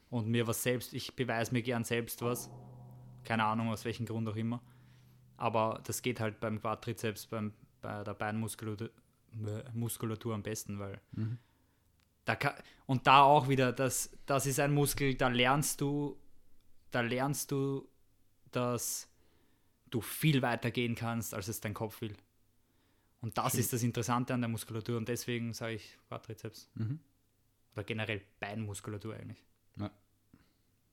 [0.10, 2.50] Und mir was selbst, ich beweise mir gern selbst was,
[3.24, 4.62] keine Ahnung aus welchem Grund auch immer,
[5.36, 8.90] aber das geht halt beim Quadrizeps, beim, bei der Beinmuskulatur
[9.74, 11.02] Muskulatur am besten, weil
[12.26, 12.54] da kann,
[12.86, 16.18] und da auch wieder, das, das ist ein Muskel, da lernst du,
[16.92, 17.88] da lernst du,
[18.52, 19.10] dass
[19.90, 22.16] du viel weiter gehen kannst, als es dein Kopf will.
[23.22, 23.62] Und das Schön.
[23.62, 26.70] ist das Interessante an der Muskulatur und deswegen sage ich Quadrizeps.
[26.76, 27.00] Mhm.
[27.74, 29.44] Oder generell Beinmuskulatur eigentlich.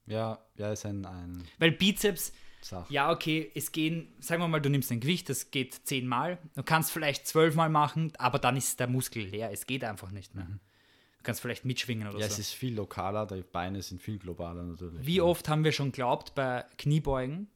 [0.07, 2.91] Ja, ja, ist ein, ein Weil Bizeps, Sach.
[2.91, 6.39] ja, okay, es gehen, sagen wir mal, du nimmst ein Gewicht, das geht zehnmal.
[6.55, 9.51] Du kannst vielleicht zwölfmal machen, aber dann ist der Muskel leer.
[9.51, 10.45] Es geht einfach nicht mehr.
[10.45, 12.35] Du kannst vielleicht mitschwingen oder Ja, so.
[12.35, 15.07] es ist viel lokaler, die Beine sind viel globaler natürlich.
[15.07, 17.49] Wie oft haben wir schon glaubt, bei Kniebeugen,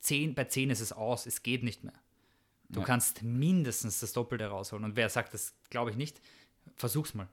[0.00, 1.92] 10, bei 10 ist es aus, es geht nicht mehr.
[2.74, 2.86] Du Ja.
[2.86, 4.84] kannst mindestens das Doppelte rausholen.
[4.84, 6.20] Und wer sagt, das glaube ich nicht,
[6.76, 7.28] versuch's mal.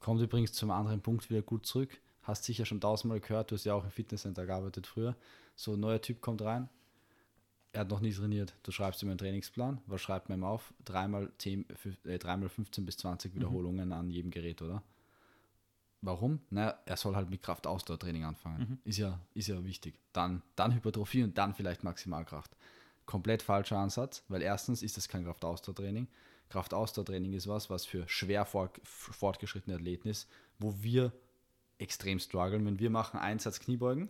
[0.00, 1.98] Kommt übrigens zum anderen Punkt wieder gut zurück.
[2.22, 5.14] hast sicher schon tausendmal gehört, du hast ja auch im Fitnesscenter gearbeitet früher.
[5.54, 6.68] So ein neuer Typ kommt rein,
[7.72, 8.52] er hat noch nie trainiert.
[8.64, 10.74] Du schreibst ihm einen Trainingsplan, was schreibt man ihm auf?
[10.84, 11.64] Dreimal, 10,
[12.04, 13.36] äh, dreimal 15 bis 20 Mhm.
[13.36, 14.82] Wiederholungen an jedem Gerät, oder?
[16.02, 16.40] Warum?
[16.50, 18.58] Na, er soll halt mit Kraft-Ausdauertraining anfangen.
[18.70, 18.78] Mhm.
[18.84, 19.94] Ist, ja, ist ja wichtig.
[20.12, 22.56] Dann, dann Hypertrophie und dann vielleicht Maximalkraft.
[23.06, 26.08] Komplett falscher Ansatz, weil erstens ist das kein Kraft-Ausdauertraining.
[26.48, 31.12] Kraft-Ausdauertraining ist was, was für schwer fort, fortgeschrittene Athleten ist, wo wir
[31.78, 32.64] extrem strugglen.
[32.66, 34.08] Wenn wir machen Einsatz Kniebeugen,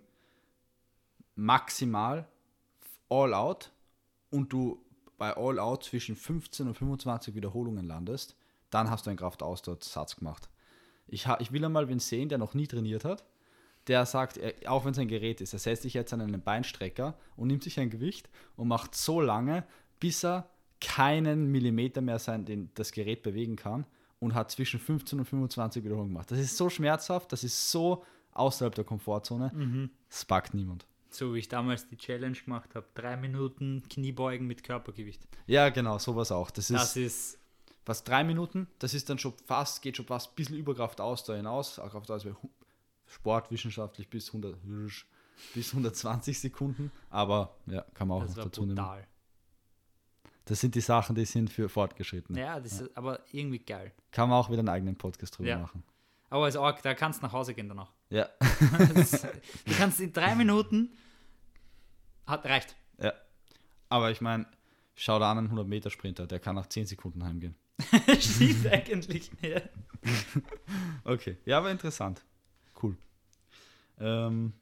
[1.35, 2.27] maximal
[3.09, 3.71] all out
[4.31, 4.83] und du
[5.19, 8.37] bei all out zwischen 15 und 25 Wiederholungen landest,
[8.71, 10.49] dann hast du einen Kraftausdauersatz gemacht.
[11.07, 13.25] Ich, ich will einmal wen sehen, der noch nie trainiert hat,
[13.89, 16.43] der sagt, er, auch wenn es ein Gerät ist, er setzt sich jetzt an einen
[16.43, 19.65] Beinstrecker und nimmt sich ein Gewicht und macht so lange,
[20.01, 20.49] bis er
[20.81, 23.87] keinen Millimeter mehr sein, den, das Gerät bewegen kann
[24.19, 26.31] und hat zwischen 15 und 25 Wiederholungen gemacht.
[26.31, 29.89] Das ist so schmerzhaft, das ist so außerhalb der Komfortzone.
[30.09, 30.87] Das packt niemand.
[31.09, 32.87] So wie ich damals die Challenge gemacht habe.
[32.95, 35.27] Drei Minuten Kniebeugen mit Körpergewicht.
[35.47, 36.51] Ja, genau, sowas auch.
[36.51, 37.39] Das ist, Das ist
[37.87, 41.37] was drei Minuten, das ist dann schon fast, geht schon fast ein bisschen über Kraftausdauer
[41.37, 41.79] hinaus.
[41.79, 42.37] Auch Kraftausdauer
[43.07, 44.57] sportwissenschaftlich bis 100,
[45.55, 46.91] bis 120 Sekunden.
[47.11, 48.77] Aber ja, kann man auch das noch war dazu nehmen.
[48.77, 49.07] brutal.
[50.45, 52.39] Das sind die Sachen, die sind für Fortgeschrittene.
[52.41, 53.93] Ja, das ist aber irgendwie geil.
[54.13, 55.59] Kann man auch wieder einen eigenen Podcast drüber Ja.
[55.59, 55.83] machen.
[56.31, 57.93] Aber als Org, da kannst du nach Hause gehen danach.
[58.11, 58.29] Ja,
[58.95, 60.97] Das- du kannst in drei Minuten.
[62.27, 62.77] Hat, reicht.
[62.99, 63.13] ja.
[63.89, 64.47] Aber ich meine,
[64.97, 67.55] schau da an einen 100-Meter-Sprinter, der kann nach 10 Sekunden heimgehen.
[68.21, 69.31] Stimmt eigentlich.
[69.43, 69.61] Ja.
[71.05, 72.25] Okay, ja, aber interessant.
[73.99, 74.53] Ähm,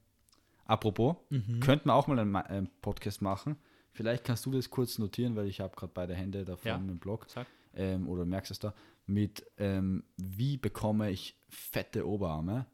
[0.66, 1.60] apropos, Mhm.
[1.60, 3.56] könnten wir auch mal einen, einen Podcast machen.
[3.92, 6.74] Vielleicht kannst du das kurz notieren, weil ich habe gerade beide Hände da Ja.
[6.74, 7.26] vorne im Blog.
[7.74, 8.74] Ähm, oder merkst du es da?
[9.06, 12.66] Mit, ähm, wie bekomme ich fette Oberarme?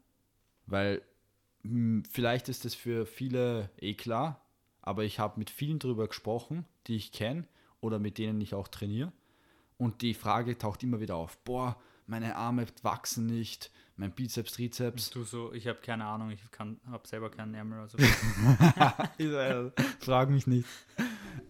[0.65, 1.01] Weil
[1.63, 4.41] mh, vielleicht ist das für viele eh klar,
[4.81, 7.47] aber ich habe mit vielen drüber gesprochen, die ich kenne
[7.81, 9.11] oder mit denen ich auch trainiere.
[9.77, 11.37] Und die Frage taucht immer wieder auf.
[11.39, 13.71] Boah, meine Arme wachsen nicht,
[14.01, 15.11] mein Bizeps, Trizeps.
[15.11, 17.87] Du so, ich habe keine Ahnung, ich habe selber keinen Ärmel.
[19.19, 19.71] Also.
[19.99, 20.67] Frag mich nicht.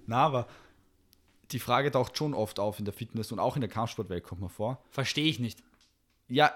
[0.05, 0.47] Na, aber
[1.51, 4.41] die Frage taucht schon oft auf in der Fitness und auch in der Kampfsportwelt kommt
[4.41, 4.83] man vor.
[4.91, 5.63] Verstehe ich nicht.
[6.27, 6.53] Ja,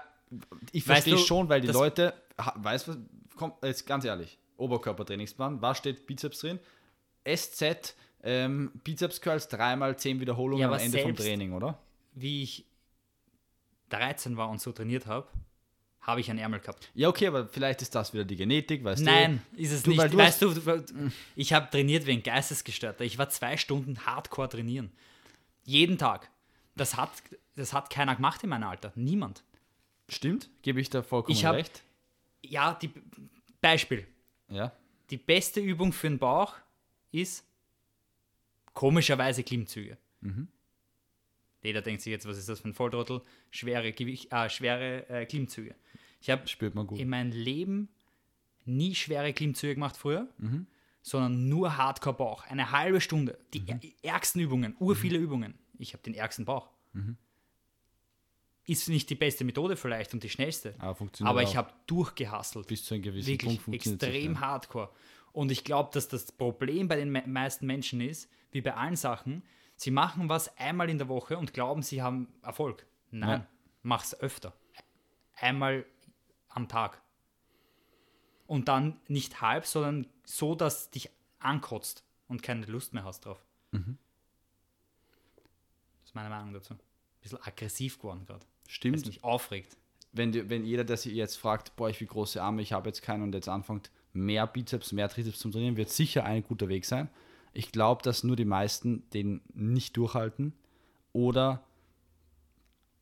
[0.72, 2.96] ich verstehe schon, weil die Leute, weißt du,
[3.34, 6.58] kommt jetzt ganz ehrlich, Oberkörpertrainingsplan, was steht Bizeps drin?
[7.26, 11.78] SZ, ähm, Bizeps Curls, dreimal zehn Wiederholungen Ja, am Ende vom Training, oder?
[12.14, 12.66] Wie ich
[13.88, 15.28] 13 war und so trainiert habe,
[16.06, 16.88] habe ich einen Ärmel gehabt.
[16.94, 20.02] Ja, okay, aber vielleicht ist das wieder die Genetik, weißt Nein, ist es Du, nicht.
[20.12, 23.04] du weißt du, du, ich habe trainiert wie ein Geistesgestörter.
[23.04, 24.92] Ich war zwei Stunden hardcore trainieren.
[25.64, 26.30] Jeden Tag.
[26.76, 27.10] Das hat,
[27.56, 28.92] das hat keiner gemacht in meinem Alter.
[28.94, 29.42] Niemand.
[30.06, 30.14] du?
[30.14, 31.82] Stimmt, gebe ich da vollkommen Ich hab- recht.
[32.42, 32.90] Ja, die,
[33.60, 34.06] Beispiel.
[34.48, 34.70] Ja,
[35.10, 36.54] Die beste Übung für den Bauch
[37.10, 37.44] ist
[38.74, 39.96] komischerweise Klimmzüge.
[40.20, 40.48] Mhm.
[41.62, 43.22] Jeder denkt sich jetzt, was ist das für ein Volltrottel?
[43.50, 45.74] Schwere, Gewicht, äh, schwere äh, Klimmzüge.
[46.20, 46.44] Ich habe
[46.96, 47.88] in meinem Leben
[48.64, 50.66] nie schwere Klimmzüge gemacht früher, Mhm.
[51.02, 52.44] sondern nur Hardcore-Bauch.
[52.46, 53.38] Eine halbe Stunde.
[53.54, 55.54] Die ä- ärgsten Übungen, urviele Übungen.
[55.78, 56.70] Ich habe den ärgsten Bauch.
[56.92, 57.16] Mhm.
[58.68, 60.74] Ist nicht die beste Methode vielleicht und die schnellste.
[60.78, 62.66] Aber funktioniert Aber ich habe durchgehasselt.
[62.66, 64.40] bis zu einem gewissen Wirklich Punkt funktioniert es extrem ja.
[64.40, 64.90] hardcore.
[65.32, 68.96] Und ich glaube, dass das Problem bei den me meisten Menschen ist, wie bei allen
[68.96, 69.44] Sachen,
[69.76, 72.86] sie machen was einmal in der Woche und glauben, sie haben Erfolg.
[73.12, 73.46] Nein, Ja.
[73.82, 74.52] mach's öfter.
[75.36, 75.84] Einmal
[76.56, 77.00] am Tag.
[78.46, 83.44] Und dann nicht halb, sondern so, dass dich ankotzt und keine Lust mehr hast drauf.
[83.72, 83.98] Mhm.
[86.00, 86.74] Das ist meine Meinung dazu.
[86.74, 86.80] Ein
[87.20, 88.44] bisschen aggressiv geworden gerade.
[88.68, 88.96] Stimmt.
[88.96, 89.76] es mich aufregt.
[90.12, 92.88] wenn, die, wenn jeder, der sich jetzt fragt, boah, ich will große Arme, ich habe
[92.88, 96.68] jetzt keinen und jetzt anfängt, mehr Bizeps, mehr Trizeps zu trainieren, wird sicher ein guter
[96.68, 97.08] Weg sein.
[97.52, 100.52] Ich glaube, dass nur die meisten den nicht durchhalten
[101.12, 101.64] oder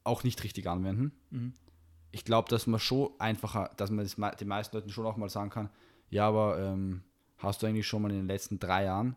[0.03, 1.13] auch nicht richtig anwenden.
[2.15, 5.29] Ich glaube, dass man schon einfacher, dass man das, den meisten Leuten schon auch mal
[5.29, 5.69] sagen kann,
[6.11, 7.03] ja, aber ähm,
[7.39, 9.17] hast du eigentlich schon mal in den letzten drei Jahren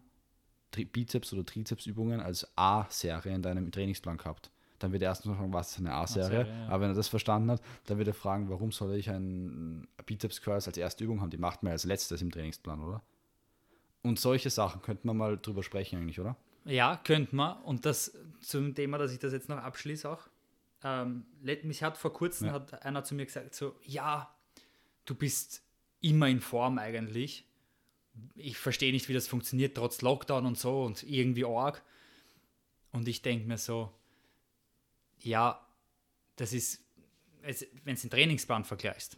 [0.71, 4.49] Tri Bizeps- oder Trizepsübungen als A-Serie in deinem Trainingsplan gehabt?
[4.79, 6.41] Dann wird er erstens mal fragen, was ist eine A-Serie?
[6.41, 6.67] A-Serie, ja.
[6.69, 10.41] Aber wenn er das verstanden hat, dann wird er fragen, warum soll ich einen Bizeps
[10.41, 11.29] Curls als erste Übung haben?
[11.29, 13.03] Die macht man als letztes im Trainingsplan, oder?
[14.01, 16.35] Und solche Sachen könnten wir mal drüber sprechen eigentlich, oder?
[16.65, 17.61] Ja, könnte man.
[17.61, 20.27] Und das zum Thema, dass ich das jetzt noch abschließe auch.
[20.83, 22.53] Ähm, let- mich hat vor kurzem Ja.
[22.53, 24.33] hat einer zu mir gesagt, so, ja,
[25.05, 25.63] du bist
[26.01, 27.45] immer in Form eigentlich.
[28.35, 31.83] Ich verstehe nicht, wie das funktioniert, trotz Lockdown und so und irgendwie arg.
[32.91, 33.91] Und ich denke mir so,
[35.19, 35.65] ja,
[36.35, 36.83] das ist,
[37.41, 39.17] wenn du den Trainingsplan vergleichst,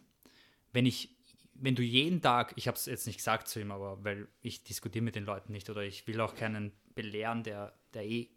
[0.72, 1.16] wenn ich
[1.62, 4.64] wenn du jeden Tag, ich habe es jetzt nicht gesagt zu ihm, aber weil ich
[4.64, 8.30] diskutiere mit den Leuten nicht oder ich will auch keinen belehren, der, der eh,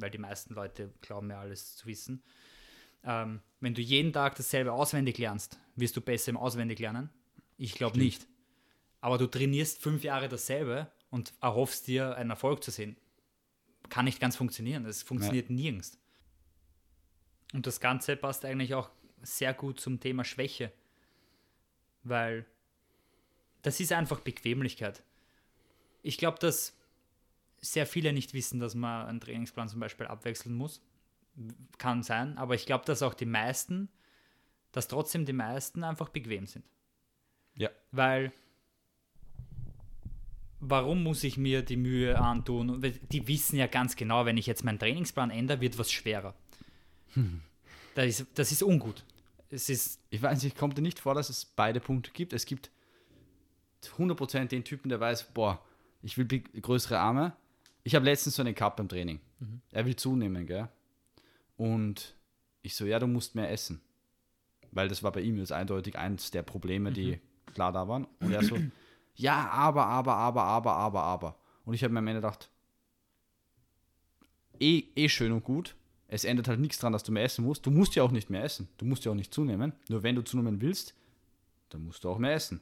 [0.00, 2.22] weil die meisten Leute glauben ja alles zu wissen.
[3.04, 7.10] Ähm, wenn du jeden Tag dasselbe auswendig lernst, wirst du besser im Auswendiglernen?
[7.56, 8.26] Ich glaube nicht.
[9.00, 12.96] Aber du trainierst fünf Jahre dasselbe und erhoffst dir einen Erfolg zu sehen.
[13.88, 14.84] Kann nicht ganz funktionieren.
[14.84, 15.54] Das funktioniert ja.
[15.54, 15.98] nirgends.
[17.54, 18.90] Und das Ganze passt eigentlich auch
[19.22, 20.72] sehr gut zum Thema Schwäche.
[22.02, 22.46] Weil
[23.62, 25.02] das ist einfach Bequemlichkeit.
[26.02, 26.77] Ich glaube, dass
[27.60, 30.80] sehr viele nicht wissen, dass man einen Trainingsplan zum Beispiel abwechseln muss.
[31.78, 33.88] Kann sein, aber ich glaube, dass auch die meisten,
[34.72, 36.64] dass trotzdem die meisten einfach bequem sind.
[37.56, 37.70] Ja.
[37.92, 38.32] Weil
[40.60, 42.82] warum muss ich mir die Mühe antun?
[43.10, 46.34] Die wissen ja ganz genau, wenn ich jetzt meinen Trainingsplan ändere, wird was schwerer.
[47.14, 47.42] Hm.
[47.94, 49.04] Das, ist, das ist ungut.
[49.50, 52.32] Es ist ich weiß nicht, kommt dir nicht vor, dass es beide Punkte gibt.
[52.32, 52.70] Es gibt
[53.96, 55.62] 100% den Typen, der weiß, boah,
[56.02, 57.36] ich will größere Arme.
[57.88, 59.18] Ich habe letztens so einen Cup beim Training.
[59.38, 59.62] Mhm.
[59.72, 60.68] Er will zunehmen, gell?
[61.56, 62.14] Und
[62.60, 63.80] ich so, ja, du musst mehr essen.
[64.72, 67.54] Weil das war bei ihm jetzt eindeutig eins der Probleme, die mhm.
[67.54, 68.06] klar da waren.
[68.20, 68.58] Und er so,
[69.14, 71.38] ja, aber, aber, aber, aber, aber, aber.
[71.64, 72.50] Und ich habe mir am Ende gedacht,
[74.60, 75.74] eh, eh schön und gut.
[76.08, 77.64] Es ändert halt nichts daran, dass du mehr essen musst.
[77.64, 78.68] Du musst ja auch nicht mehr essen.
[78.76, 79.72] Du musst ja auch nicht zunehmen.
[79.88, 80.92] Nur wenn du zunehmen willst,
[81.70, 82.60] dann musst du auch mehr essen.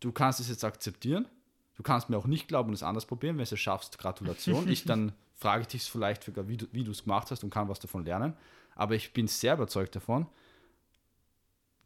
[0.00, 1.28] Du kannst es jetzt akzeptieren.
[1.76, 3.36] Du kannst mir auch nicht glauben und es anders probieren.
[3.36, 4.68] Wenn du es schaffst, Gratulation.
[4.68, 7.78] ich dann frage ich dich vielleicht sogar, wie du es gemacht hast und kann was
[7.78, 8.34] davon lernen.
[8.74, 10.26] Aber ich bin sehr überzeugt davon,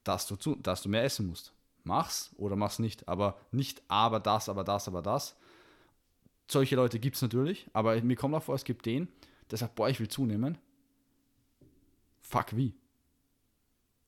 [0.04, 1.52] dass du, zu, dass du mehr essen musst
[1.84, 3.08] mach's oder mach's nicht.
[3.08, 5.36] Aber nicht aber das, aber das, aber das.
[6.48, 9.08] Solche Leute gibt es natürlich, aber mir kommt auch vor, es gibt den,
[9.50, 10.58] der sagt, boah, ich will zunehmen.
[12.20, 12.74] Fuck, wie?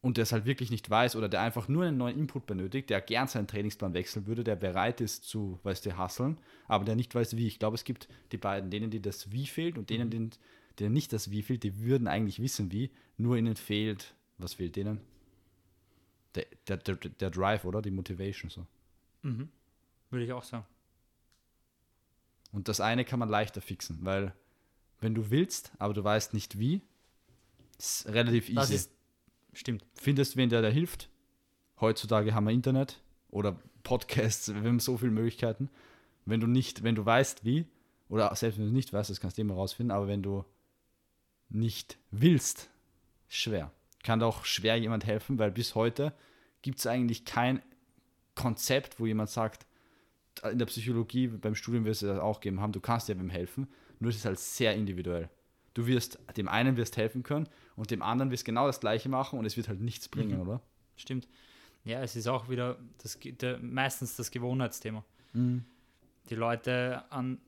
[0.03, 2.91] Und der es halt wirklich nicht weiß oder der einfach nur einen neuen Input benötigt,
[2.91, 6.97] der gern seinen Trainingsplan wechseln würde, der bereit ist zu, weißt du, hasseln, aber der
[6.97, 7.47] nicht weiß, wie.
[7.47, 10.11] Ich glaube, es gibt die beiden, denen, die das Wie fehlt und denen, mhm.
[10.11, 10.31] denen,
[10.81, 14.75] denen nicht das Wie fehlt, die würden eigentlich wissen, wie, nur ihnen fehlt, was fehlt
[14.75, 15.01] denen?
[16.35, 17.83] der, der, der, der Drive, oder?
[17.83, 18.67] Die Motivation so.
[19.23, 19.49] Mhm.
[20.11, 20.67] Würde ich auch sagen.
[22.53, 24.35] Und das eine kann man leichter fixen, weil
[25.01, 26.83] wenn du willst, aber du weißt nicht wie,
[27.79, 28.55] ist relativ easy.
[28.55, 28.93] Das ist,
[29.53, 29.85] stimmt.
[29.95, 31.09] Findest wen, der da hilft.
[31.81, 35.69] Heutzutage haben wir Internet oder Podcasts, wir haben so viele Möglichkeiten.
[36.25, 37.67] Wenn du nicht, wenn du weißt wie,
[38.09, 40.45] oder selbst wenn du nicht weißt, das kannst du immer rausfinden, aber wenn du
[41.49, 42.71] nicht willst,
[43.29, 46.13] schwer kann auch schwer jemand helfen, weil bis heute
[46.61, 47.63] gibt es eigentlich kein
[48.35, 49.67] Konzept, wo jemand sagt,
[50.51, 53.31] in der Psychologie, beim Studium wirst du das auch geben haben, du kannst dir wem
[53.31, 53.69] helfen,
[54.01, 55.29] nur es ist halt sehr individuell.
[55.75, 59.39] Du wirst, dem einen wirst helfen können und dem anderen wirst genau das gleiche machen
[59.39, 60.49] und es wird halt nichts bringen, mhm.
[60.49, 60.63] oder?
[60.97, 61.29] Stimmt.
[61.85, 65.05] Ja, es ist auch wieder das, der, meistens das Gewohnheitsthema.
[65.33, 65.65] Mhm.
[66.31, 67.41] Die Leute an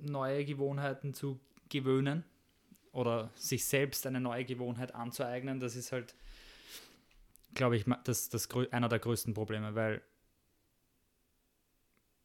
[0.00, 2.24] neue Gewohnheiten zu gewöhnen
[2.92, 6.14] oder sich selbst eine neue Gewohnheit anzueignen, das ist halt,
[7.54, 10.02] glaube ich, das, das einer der größten Probleme, weil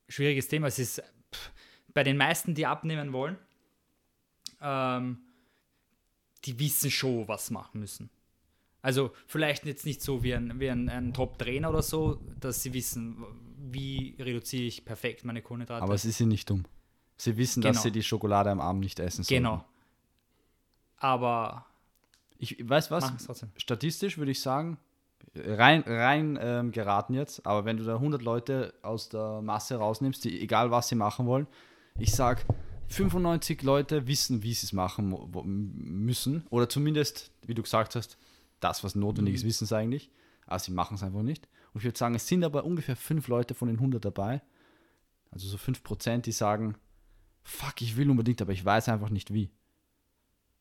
[0.07, 1.01] schwieriges Thema, es ist
[1.33, 1.51] pff,
[1.93, 3.37] bei den meisten, die abnehmen wollen,
[4.61, 5.19] ähm,
[6.45, 8.09] die wissen schon, was sie machen müssen.
[8.81, 12.73] Also vielleicht jetzt nicht so wie ein, wie ein, ein Top-Trainer oder so, dass sie
[12.73, 13.17] wissen,
[13.57, 15.83] wie reduziere ich perfekt meine Kohlenhydrate.
[15.83, 16.63] Aber sie sind nicht dumm.
[17.17, 17.73] Sie wissen, genau.
[17.73, 19.43] dass sie die Schokolade am Abend nicht essen sollen.
[19.43, 19.65] Genau.
[20.97, 21.65] Aber.
[22.41, 23.11] Ich weiß was,
[23.57, 24.77] statistisch würde ich sagen,
[25.35, 30.23] rein, rein ähm, geraten jetzt, aber wenn du da 100 Leute aus der Masse rausnimmst,
[30.23, 31.47] die egal was sie machen wollen,
[31.97, 32.43] ich sage,
[32.89, 38.17] 95 Leute wissen, wie sie es machen müssen oder zumindest, wie du gesagt hast,
[38.59, 39.47] das, was notwendig ist, mhm.
[39.47, 40.09] wissen sie eigentlich,
[40.45, 41.47] aber sie machen es einfach nicht.
[41.73, 44.41] Und ich würde sagen, es sind aber ungefähr 5 Leute von den 100 dabei,
[45.31, 46.75] also so 5%, die sagen,
[47.43, 49.51] fuck, ich will unbedingt, aber ich weiß einfach nicht wie.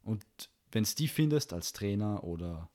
[0.02, 0.24] Und
[0.70, 2.70] wenn es die findest als Trainer oder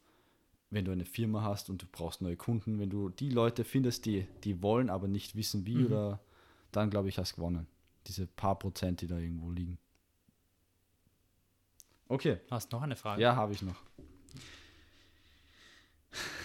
[0.71, 4.05] wenn du eine Firma hast und du brauchst neue Kunden, wenn du die Leute findest,
[4.05, 5.85] die, die wollen, aber nicht wissen wie, mhm.
[5.85, 6.19] oder
[6.71, 7.67] dann glaube ich, hast du gewonnen.
[8.07, 9.77] Diese paar Prozent, die da irgendwo liegen.
[12.07, 12.39] Okay.
[12.49, 13.21] Hast du noch eine Frage?
[13.21, 13.81] Ja, habe ich noch.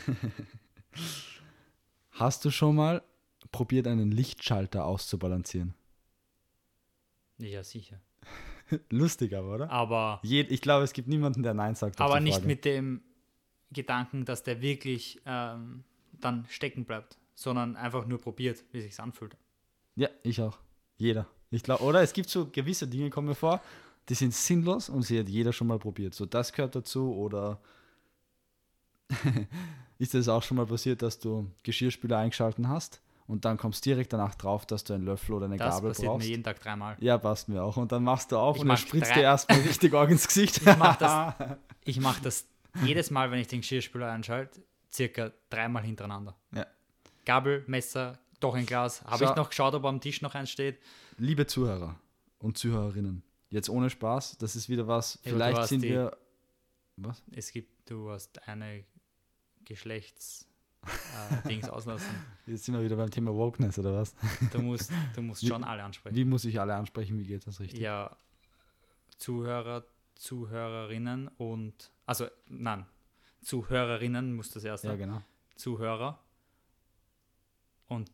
[2.10, 3.02] Hast du schon mal
[3.52, 5.74] probiert, einen Lichtschalter auszubalancieren?
[7.38, 8.00] Ja, sicher.
[8.90, 9.70] Lustig aber, oder?
[9.70, 10.20] Aber.
[10.22, 12.00] ich glaube, es gibt niemanden, der Nein sagt.
[12.00, 13.02] Aber nicht mit dem
[13.70, 19.36] Gedanken, dass der wirklich ähm, dann stecken bleibt, sondern einfach nur probiert, wie sich anfühlt.
[19.94, 20.58] Ja, ich auch.
[20.96, 21.28] Jeder.
[21.50, 23.60] Ich glaube, oder es gibt so gewisse Dinge, kommen mir vor,
[24.08, 26.14] die sind sinnlos und sie hat jeder schon mal probiert.
[26.14, 27.60] So, das gehört dazu oder
[29.98, 34.12] Ist das auch schon mal passiert, dass du Geschirrspüler eingeschalten hast und dann kommst direkt
[34.12, 36.24] danach drauf, dass du einen Löffel oder eine Das Gabel passiert brauchst?
[36.26, 36.96] mir jeden Tag dreimal.
[37.00, 37.76] Ja, passt mir auch.
[37.76, 40.26] Und dann machst du auf Ich und dann mach spritzt dir erstmal richtig Org ins
[40.28, 40.58] Gesicht.
[40.58, 41.34] Ich mach das-
[41.84, 42.46] Ich mache das
[42.84, 44.60] jedes Mal, wenn ich den Geschirrspüler einschalte,
[44.92, 46.36] circa dreimal hintereinander.
[46.54, 46.66] Ja.
[47.24, 49.02] Gabel, Messer, doch ein Glas.
[49.04, 50.78] Habe ich noch geschaut, ob am Tisch noch eins steht.
[51.16, 51.98] Liebe Zuhörer
[52.38, 56.16] und Zuhörerinnen, jetzt ohne Spaß, das ist wieder was, Ja, vielleicht sind die- wir.
[56.96, 57.22] Was?
[57.32, 58.84] Es gibt, du hast eine
[59.64, 60.46] Geschlechts
[60.84, 62.08] äh, Dings auslassen.
[62.46, 64.14] Jetzt sind wir wieder beim Thema Wokeness oder was?
[64.52, 66.16] Du musst, du musst Wie- schon alle ansprechen.
[66.16, 67.18] Wie muss ich alle ansprechen?
[67.18, 67.78] Wie geht das richtig?
[67.80, 68.16] Ja,
[69.18, 72.86] Zuhörer, Zuhörerinnen und also nein,
[73.42, 74.88] Zuhörerinnen muss das erste.
[74.88, 75.22] Ja, genau.
[75.56, 76.18] Zuhörer
[77.88, 78.10] und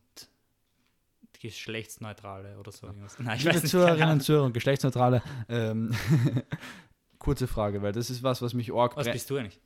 [1.39, 3.19] geschlechtsneutrale oder so irgendwas.
[3.19, 3.71] Nein, ich Liebe weiß nicht.
[3.71, 4.21] Zuhörerinnen und.
[4.23, 5.21] Zuhörer, geschlechtsneutrale.
[5.47, 5.93] Ähm,
[7.19, 9.59] kurze Frage, weil das ist was, was mich arg Was bist du eigentlich?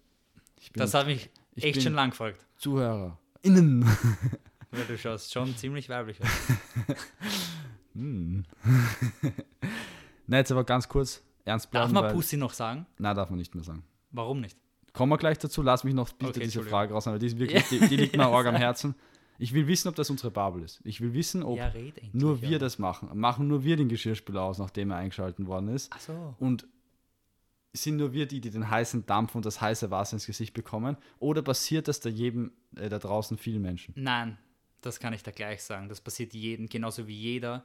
[0.73, 3.17] Das hat mich ich echt schon lang gefragt, Zuhörer.
[3.41, 3.85] Innen.
[4.71, 6.27] weil du schaust schon ziemlich weiblich aus.
[7.93, 8.43] Hm.
[10.27, 11.93] Nein, jetzt aber ganz kurz ernst Darf bleiben.
[11.93, 12.85] man weil, Pussy noch sagen?
[12.97, 13.83] Nein, darf man nicht mehr sagen.
[14.11, 14.57] Warum nicht?
[14.93, 15.61] Kommen wir gleich dazu.
[15.61, 16.63] Lass mich noch bitte Okay, diese.
[16.63, 18.95] Frage raus, weil die, ist wirklich, die, die liegt mir arg am Herzen.
[19.39, 20.81] Ich will wissen, ob das unsere Bubble ist.
[20.83, 21.71] Ich will wissen, ob ja,
[22.11, 22.59] nur wir ja.
[22.59, 23.09] das machen.
[23.17, 25.91] Machen nur wir den Geschirrspüler aus, nachdem er eingeschalten worden ist.
[25.95, 26.35] Ach so.
[26.39, 26.67] Und
[27.71, 30.97] sind nur wir die, die den heißen Dampf und das heiße Wasser ins Gesicht bekommen?
[31.19, 33.93] Oder passiert das da jedem äh, da draußen vielen Menschen?
[33.95, 34.37] Nein,
[34.81, 35.87] das kann ich da gleich sagen.
[35.87, 37.63] Das passiert jedem, genauso wie jeder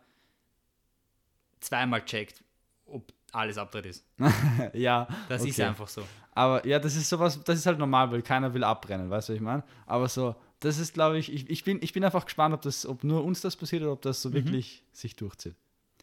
[1.58, 2.44] zweimal checkt,
[2.87, 4.06] ob alles abdreht ist.
[4.74, 5.68] ja, Das ist okay.
[5.68, 6.02] einfach so.
[6.32, 9.32] Aber ja, das ist sowas, das ist halt normal, weil keiner will abbrennen, weißt du,
[9.32, 9.64] was ich meine?
[9.87, 12.87] Aber so, das ist, glaube ich, ich, ich, bin, ich bin einfach gespannt, ob, das,
[12.87, 15.55] ob nur uns das passiert oder ob das so wirklich sich durchzieht.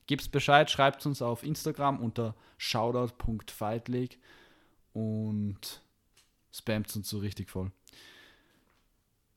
[0.05, 4.17] Gibt's Bescheid, schreibt uns auf Instagram unter shoutout.fightleague
[4.93, 5.81] und
[6.51, 7.71] spammt uns so richtig voll.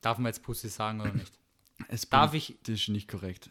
[0.01, 1.33] Darf man jetzt Pussy sagen oder nicht?
[1.89, 2.57] Es Darf ich?
[2.63, 3.49] Das ist nicht korrekt.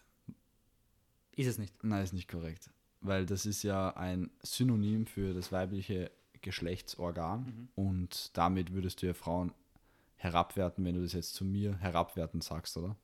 [1.37, 1.75] Ist es nicht.
[1.85, 2.71] Nein, ist nicht korrekt.
[3.03, 6.11] Weil das ist ja ein Synonym für das weibliche
[6.41, 9.53] Geschlechtsorgan und damit würdest du ja Frauen
[10.16, 12.96] herabwerten, wenn du das jetzt zu mir herabwertend sagst, oder?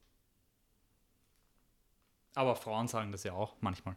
[2.35, 3.96] Aber Frauen sagen das ja auch manchmal.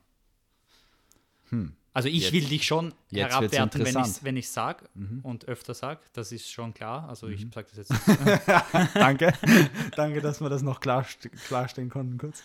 [1.49, 1.75] Hm.
[1.93, 5.19] Also ich Jetzt- will dich schon herabwerten, wenn ich wenn ich sage Mhm.
[5.21, 6.01] und öfter sage.
[6.13, 7.07] Das ist schon klar.
[7.07, 7.91] Also ich sage das jetzt.
[8.95, 9.31] Danke.
[9.95, 11.05] Danke, dass wir das noch klar,
[11.47, 12.43] klarstellen konnten kurz.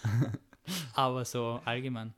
[0.92, 2.12] aber so allgemein.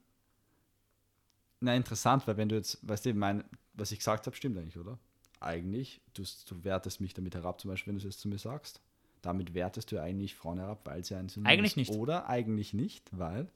[1.60, 4.78] Na, interessant, weil wenn du jetzt, weißt du, mein, was ich gesagt habe, stimmt eigentlich,
[4.78, 4.98] oder?
[5.40, 8.38] Eigentlich, du, du wertest mich damit herab, zum Beispiel, wenn du es jetzt zu mir
[8.38, 8.80] sagst.
[9.22, 11.76] Damit wertest du eigentlich Frauen herab, weil sie ein Synonym Eigentlich ist.
[11.76, 11.90] nicht.
[11.92, 13.48] Oder eigentlich nicht, weil.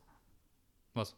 [0.93, 1.15] Was?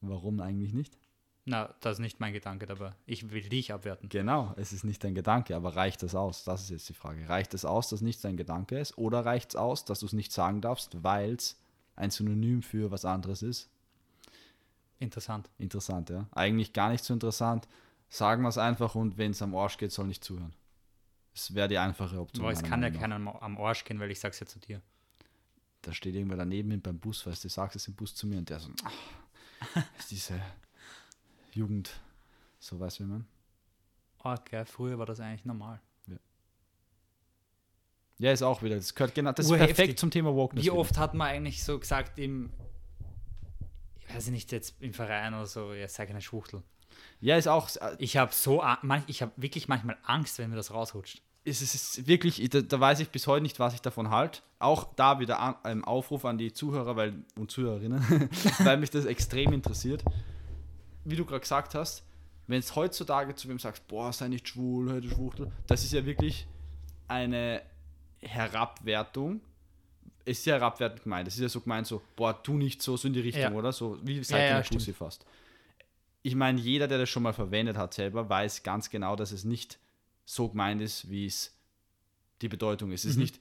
[0.00, 0.96] Warum eigentlich nicht?
[1.44, 2.92] Na, das ist nicht mein Gedanke dabei.
[3.06, 4.08] Ich will dich abwerten.
[4.08, 6.44] Genau, es ist nicht dein Gedanke, aber reicht das aus?
[6.44, 7.26] Das ist jetzt die Frage.
[7.28, 8.98] Reicht es aus, dass nicht dein Gedanke ist?
[8.98, 11.56] Oder reicht es aus, dass du es nicht sagen darfst, weil es
[11.96, 13.70] ein Synonym für was anderes ist?
[14.98, 15.48] Interessant.
[15.58, 16.26] Interessant, ja.
[16.32, 17.66] Eigentlich gar nicht so interessant.
[18.08, 20.54] Sagen wir es einfach und wenn es am Arsch geht, soll nicht zuhören.
[21.34, 22.44] Es wäre die einfache Option.
[22.44, 24.80] Aber es kann ja keiner am- Arsch gehen, weil ich sag's ja zu dir.
[25.82, 28.48] Da steht irgendwer daneben beim Bus, weißt du, sagst es im Bus zu mir und
[28.50, 30.40] der so, ach, ist diese
[31.52, 31.90] Jugend,
[32.58, 33.26] so weißt du, wie man.
[34.18, 35.80] Okay, früher war das eigentlich normal.
[38.20, 40.64] Ja, ist auch wieder, das gehört genau, das ist perfekt zum Thema Wokeness.
[40.64, 40.76] Wie wieder.
[40.76, 42.50] oft hat man eigentlich so gesagt im,
[44.00, 46.64] ich weiß nicht, jetzt im Verein oder so, ja, sei keine Schwuchtel.
[47.20, 48.62] Ja, ist auch, Ich habe so,
[49.06, 51.20] ich habe wirklich manchmal Angst, wenn mir das rausrutscht.
[51.44, 54.40] es ist wirklich, da, da weiß ich bis heute nicht, was ich davon halte.
[54.58, 58.00] Auch da wieder ein Aufruf an die Zuhörer weil, und Zuhörerinnen,
[58.60, 60.04] weil mich das extrem interessiert.
[61.04, 62.04] Wie du gerade gesagt hast,
[62.46, 65.92] wenn es heutzutage zu wem sagst, boah, sei nicht schwul, hör du Schwuchtel, das ist
[65.92, 66.46] ja wirklich
[67.06, 67.62] eine
[68.20, 69.40] Herabwertung.
[70.24, 71.26] Es ist ja herabwertend gemeint.
[71.26, 73.52] Das ist ja so gemeint, so, boah, tu nicht so, so in die Richtung, Ja.
[73.52, 73.72] oder?
[73.72, 74.80] So wie Ja, seit ja, ja, stimmt.
[74.80, 75.24] Pussy fast.
[76.22, 79.44] Ich meine, jeder, der das schon mal verwendet hat selber, weiß ganz genau, dass es
[79.44, 79.78] nicht
[80.24, 81.54] so gemeint ist, wie es
[82.42, 83.04] die Bedeutung ist.
[83.04, 83.22] Es ist Mhm.
[83.22, 83.40] nicht,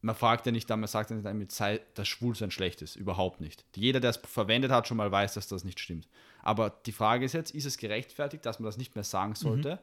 [0.00, 2.96] man fragt ja nicht, dann, man sagt ja nicht damit, sei das Schwulsein schlecht ist.
[2.96, 3.64] Überhaupt nicht.
[3.74, 6.08] Jeder, der es verwendet hat, schon mal weiß, dass das nicht stimmt.
[6.42, 9.78] Aber die Frage ist jetzt, ist es gerechtfertigt, dass man das nicht mehr sagen sollte,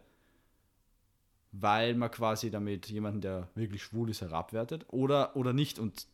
[1.52, 5.80] weil man quasi damit jemanden, der wirklich schwul ist, herabwertet oder, oder nicht?
[5.80, 6.08] Und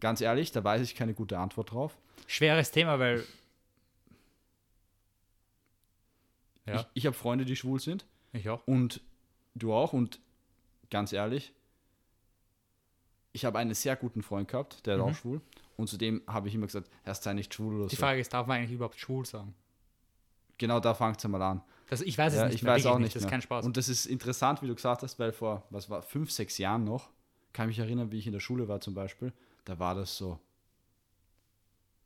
[0.00, 1.96] ganz ehrlich, da weiß ich keine gute Antwort drauf.
[2.26, 3.24] Schweres Thema, weil.
[6.70, 8.66] Ja, Ich, ich habe Freunde, die schwul sind ich auch.
[8.66, 9.00] und
[9.54, 9.92] du auch.
[9.92, 10.20] Und
[10.90, 11.52] ganz ehrlich,
[13.32, 15.40] ich habe einen sehr guten Freund gehabt, der ist auch schwul.
[15.76, 18.00] Und zudem habe ich immer gesagt, erst sei nicht schwul oder Die so.
[18.00, 19.54] Frage ist, darf man eigentlich überhaupt schwul sagen?
[20.58, 21.62] Genau da fängt es einmal an.
[21.88, 23.64] Das, ich weiß es Ja, nicht ich mehr, weiß auch nicht Das ist kein Spaß.
[23.64, 26.84] Und das ist interessant, wie du gesagt hast, weil vor, was war, fünf, sechs Jahren
[26.84, 27.08] noch,
[27.52, 29.32] kann mich erinnern, wie ich in der Schule war zum Beispiel,
[29.64, 30.38] da war das so,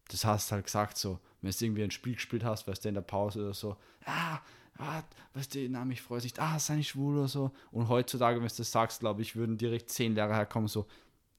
[0.08, 2.94] das hast halt gesagt so, wenn du irgendwie ein Spiel gespielt hast, weißt du, in
[2.94, 4.40] der Pause oder so, ah,
[4.78, 5.02] ah
[5.34, 7.52] weißt du, na, mich freut sich, ah, sei nicht schwul oder so.
[7.70, 10.86] Und heutzutage, wenn du das sagst, glaube ich, würden direkt zehn Lehrer herkommen, so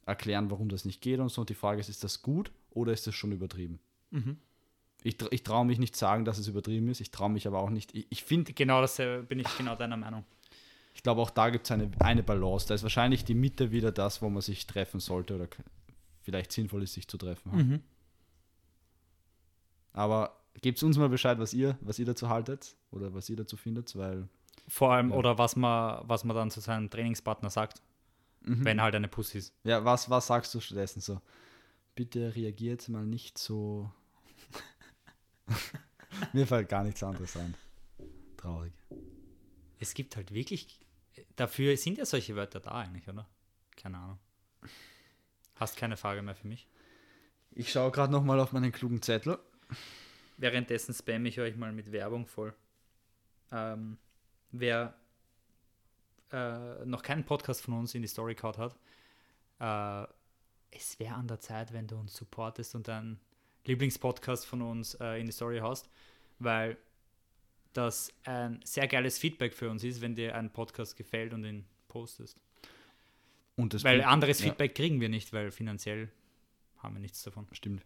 [0.06, 1.42] erklären, warum das nicht geht und so.
[1.42, 3.80] Und die Frage ist, ist das gut oder ist das schon übertrieben?
[4.12, 4.38] Mhm.
[5.04, 7.00] Ich, ich traue mich nicht sagen, dass es übertrieben ist.
[7.00, 7.94] Ich traue mich aber auch nicht.
[7.94, 10.24] Ich, ich finde, Genau das äh, bin ich genau deiner Meinung.
[10.94, 12.68] ich glaube, auch da gibt es eine, eine Balance.
[12.68, 15.48] Da ist wahrscheinlich die Mitte wieder das, wo man sich treffen sollte oder
[16.22, 17.52] vielleicht sinnvoll ist, sich zu treffen.
[17.56, 17.82] Mhm.
[19.96, 23.56] Aber gebt uns mal Bescheid, was ihr, was ihr dazu haltet oder was ihr dazu
[23.58, 24.28] findet, weil
[24.68, 25.16] Vor allem, Ja.
[25.18, 27.82] oder was man, was man dann zu seinem Trainingspartner sagt,
[28.42, 28.66] Mhm.
[28.66, 29.54] wenn halt eine Pussy ist.
[29.64, 31.22] Ja, was, was sagst du stattdessen so?
[31.96, 33.90] Bitte reagiert mal nicht so.
[36.34, 37.56] Mir fällt gar nichts anderes ein.
[38.38, 38.74] Traurig.
[39.80, 40.80] Es gibt halt wirklich,
[41.36, 43.28] dafür sind ja solche Wörter da eigentlich, oder?
[43.76, 44.20] Keine Ahnung.
[45.56, 46.68] Hast keine Frage mehr für mich?
[47.52, 49.38] Ich schaue gerade nochmal auf meinen klugen Zettel.
[50.38, 52.54] Währenddessen spamme ich euch mal mit Werbung voll.
[53.52, 53.98] Ähm,
[54.52, 54.96] wer
[56.32, 58.76] äh, noch keinen Podcast von uns in die Story gehauen hat,
[59.60, 60.12] äh,
[60.72, 63.20] es wäre an der Zeit, wenn du uns supportest und deinen
[63.66, 65.90] Lieblingspodcast von uns äh, in die Story hast,
[66.40, 66.78] weil
[67.74, 71.66] das ein sehr geiles Feedback für uns ist, wenn dir ein Podcast gefällt und ihn
[71.88, 72.42] postest.
[73.56, 76.10] Und Weil anderes ja, Feedback kriegen wir nicht, weil finanziell
[76.78, 77.48] haben wir nichts davon.
[77.54, 77.86] Stimmt.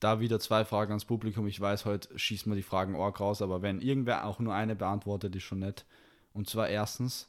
[0.00, 1.48] Da wieder zwei Fragen ans Publikum.
[1.48, 4.76] Ich weiß, heute schießen wir die Fragen arg raus, aber wenn irgendwer auch nur eine
[4.76, 5.84] beantwortet, ist schon nett.
[6.32, 7.28] Und zwar erstens,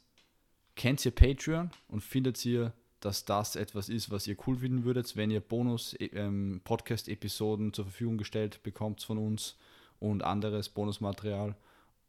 [0.76, 5.16] kennt ihr Patreon und findet ihr, dass das etwas ist, was ihr cool finden würdet,
[5.16, 9.56] wenn ihr Bonus-Podcast-Episoden zur Verfügung gestellt bekommt von uns
[9.98, 11.56] und anderes Bonusmaterial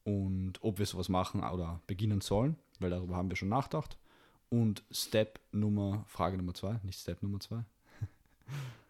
[0.04, 3.98] und ob wir sowas machen oder beginnen sollen, weil darüber haben wir schon nachgedacht.
[4.50, 7.64] Und Step Nummer, Frage Nummer zwei, nicht Step Nummer zwei.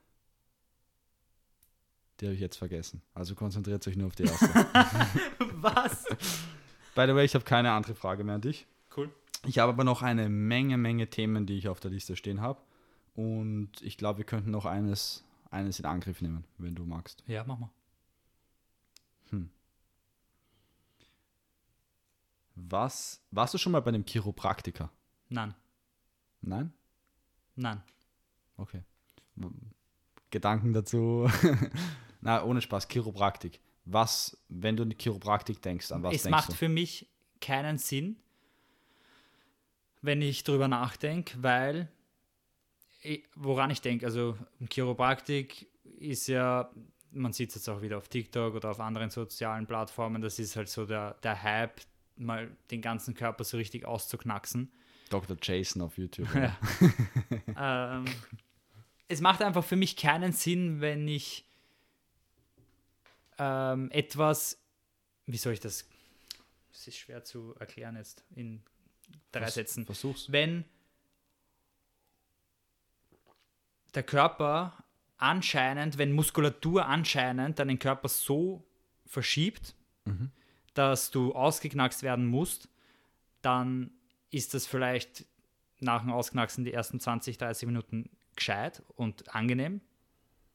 [2.22, 3.02] Die habe ich jetzt vergessen.
[3.14, 4.46] Also konzentriert euch nur auf die erste.
[5.56, 6.06] Was?
[6.96, 8.68] By the way, ich habe keine andere Frage mehr an dich.
[8.96, 9.10] Cool.
[9.46, 12.62] Ich habe aber noch eine Menge, Menge Themen, die ich auf der Liste stehen habe.
[13.16, 17.24] Und ich glaube, wir könnten noch eines, eines in Angriff nehmen, wenn du magst.
[17.28, 17.72] Ja, mach mal.
[22.56, 24.92] Was, warst du schon mal bei einem Chiropraktiker?
[25.30, 25.56] Nein,
[26.42, 26.74] Nein?
[27.56, 27.82] nein.
[28.58, 28.82] Okay.
[30.30, 31.30] Gedanken dazu?
[32.22, 33.60] Na, ohne Spaß, Chiropraktik.
[33.86, 36.54] Was, wenn du an die Chiropraktik denkst, an was es denkst macht du?
[36.54, 37.08] für mich
[37.40, 38.18] keinen Sinn,
[40.02, 41.90] wenn ich drüber nachdenke, weil
[43.36, 44.38] woran ich denke, also
[44.70, 45.68] Chiropraktik
[45.98, 46.72] ist ja,
[47.12, 50.56] man sieht es jetzt auch wieder auf TikTok oder auf anderen sozialen Plattformen, das ist
[50.56, 51.82] halt so der, der Hype,
[52.18, 54.72] mal den ganzen Körper so richtig auszuknacksen.
[55.10, 55.36] Dr.
[55.42, 56.28] Jason auf YouTube.
[56.36, 57.98] Ja.
[57.98, 58.06] ähm,
[59.08, 61.46] es macht einfach für mich keinen Sinn, wenn ich
[63.44, 64.62] ähm, etwas,
[65.26, 65.88] wie soll ich das?
[66.72, 68.62] Es ist schwer zu erklären jetzt in
[69.32, 69.86] drei Vers- Sätzen.
[69.86, 70.32] Versuch's.
[70.32, 70.64] Wenn
[73.96, 74.84] der Körper
[75.18, 78.64] anscheinend, wenn Muskulatur anscheinend deinen Körper so
[79.06, 79.76] verschiebt,
[80.06, 80.32] Mhm.
[80.74, 82.70] dass du ausgeknackst werden musst,
[83.42, 83.92] dann
[84.30, 85.26] ist das vielleicht
[85.80, 89.82] nach dem Ausknacksen die ersten 20, 30 Minuten gescheit und angenehm.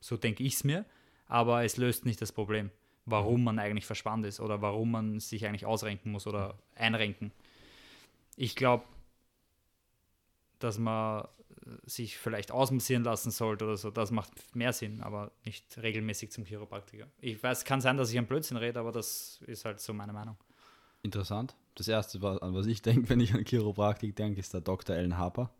[0.00, 0.84] So denke ich es mir.
[1.28, 2.70] Aber es löst nicht das Problem,
[3.04, 7.32] warum man eigentlich verspannt ist oder warum man sich eigentlich ausrenken muss oder einrenken.
[8.36, 8.84] Ich glaube,
[10.58, 11.26] dass man äh,
[11.84, 16.44] sich vielleicht ausmassieren lassen sollte oder so, das macht mehr Sinn, aber nicht regelmäßig zum
[16.44, 17.06] Chiropraktiker.
[17.20, 20.12] Ich weiß, kann sein, dass ich ein Blödsinn rede, aber das ist halt so meine
[20.12, 20.36] Meinung.
[21.02, 21.54] Interessant.
[21.74, 24.96] Das erste, an was ich denke, wenn ich an Chiropraktik denke, ist der Dr.
[24.96, 25.50] Ellen Harper.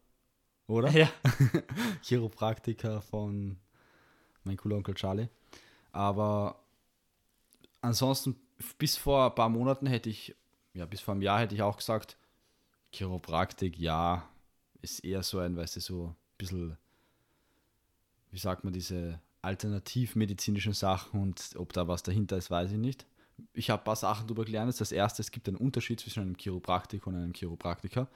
[0.66, 0.90] Oder?
[0.90, 1.08] Ja,
[2.02, 3.56] Chiropraktiker von
[4.42, 5.28] mein cooler Onkel Charlie.
[5.92, 6.60] Aber
[7.80, 8.36] ansonsten,
[8.78, 10.34] bis vor ein paar Monaten hätte ich,
[10.74, 12.16] ja, bis vor einem Jahr hätte ich auch gesagt,
[12.92, 14.28] Chiropraktik, ja,
[14.82, 16.78] ist eher so ein, weißt du, so ein bisschen,
[18.30, 23.06] wie sagt man, diese alternativmedizinischen Sachen und ob da was dahinter ist, weiß ich nicht.
[23.52, 24.78] Ich habe ein paar Sachen darüber gelernt.
[24.80, 28.08] Das erste, es gibt einen Unterschied zwischen einem Chiropraktiker und einem Chiropraktiker.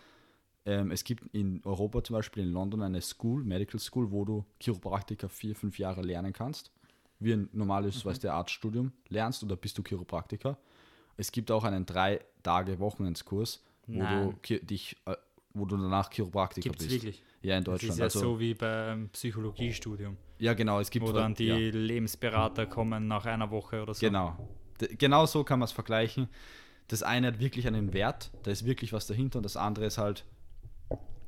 [0.64, 4.44] Ähm, es gibt in Europa zum Beispiel in London eine School, Medical School, wo du
[4.60, 6.70] Chiropraktiker vier, fünf Jahre lernen kannst.
[7.20, 10.58] Wie ein normales, weißt du, Arztstudium lernst oder bist du Chiropraktiker.
[11.16, 14.34] Es gibt auch einen drei Tage Wochenendskurs, wo Nein.
[14.42, 15.14] du dich, äh,
[15.52, 17.02] wo du danach Chiropraktiker gibt es bist.
[17.02, 17.22] wirklich.
[17.42, 17.92] Ja, in Das Deutschland.
[17.92, 20.80] ist ja also, so wie beim Psychologiestudium, ja, genau.
[20.80, 21.56] Es gibt wo dann die ja.
[21.56, 24.00] Lebensberater kommen nach einer Woche oder so.
[24.06, 24.36] Genau.
[24.80, 26.28] D genau so kann man es vergleichen.
[26.88, 29.98] Das eine hat wirklich einen Wert, da ist wirklich was dahinter und das andere ist
[29.98, 30.24] halt,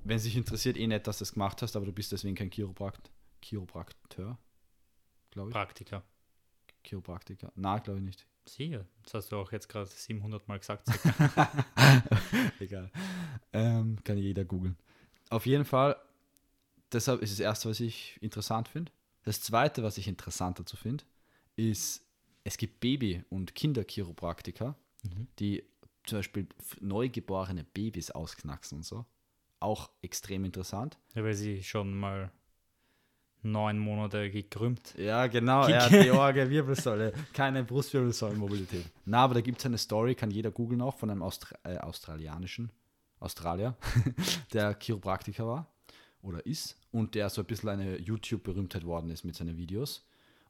[0.04, 2.50] wenn sich interessiert, eh nett, dass du das gemacht hast, aber du bist deswegen kein
[2.50, 3.10] Chiroprakt
[3.42, 4.38] Chiroprakteur,
[5.32, 5.52] glaube ich.
[5.54, 6.02] Praktiker.
[6.84, 7.52] Chiropraktiker.
[7.56, 8.26] Na, glaube ich nicht.
[8.44, 8.86] Sicher.
[9.04, 10.88] Das hast du auch jetzt gerade 700 Mal gesagt.
[12.60, 12.90] Egal.
[13.52, 14.76] Ähm, kann jeder googeln.
[15.30, 15.96] Auf jeden Fall,
[16.92, 18.92] deshalb ist das Erste, was ich interessant finde.
[19.24, 21.04] Das Zweite, was ich interessant dazu finde,
[21.56, 22.04] ist,
[22.44, 25.26] es gibt Baby- und Kinderchiropraktiker, Mhm.
[25.40, 25.64] die
[26.04, 26.46] zum Beispiel
[26.80, 29.04] neugeborene Babys ausknacksen und so.
[29.60, 30.98] Auch extrem interessant.
[31.14, 32.30] ja, weil sie schon mal
[33.42, 34.94] neun Monate gekrümmt.
[34.96, 35.66] Ja, genau.
[35.66, 38.84] Er hat die Orgel, Wirbelsäule, keine Brustwirbelsäulenmobilität.
[39.04, 41.78] Na, aber da gibt es eine Story, kann jeder googeln auch, von einem Austra äh,
[41.78, 42.70] australianischen
[43.18, 43.76] Australier,
[44.52, 45.66] der Chiropraktiker war
[46.22, 50.06] oder ist und der so ein bisschen eine YouTube-Berühmtheit worden ist mit seinen Videos.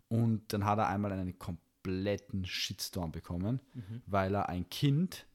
[0.08, 3.60] Und dann hat er einmal einen kompletten Shitstorm bekommen,
[4.06, 5.26] weil er ein Kind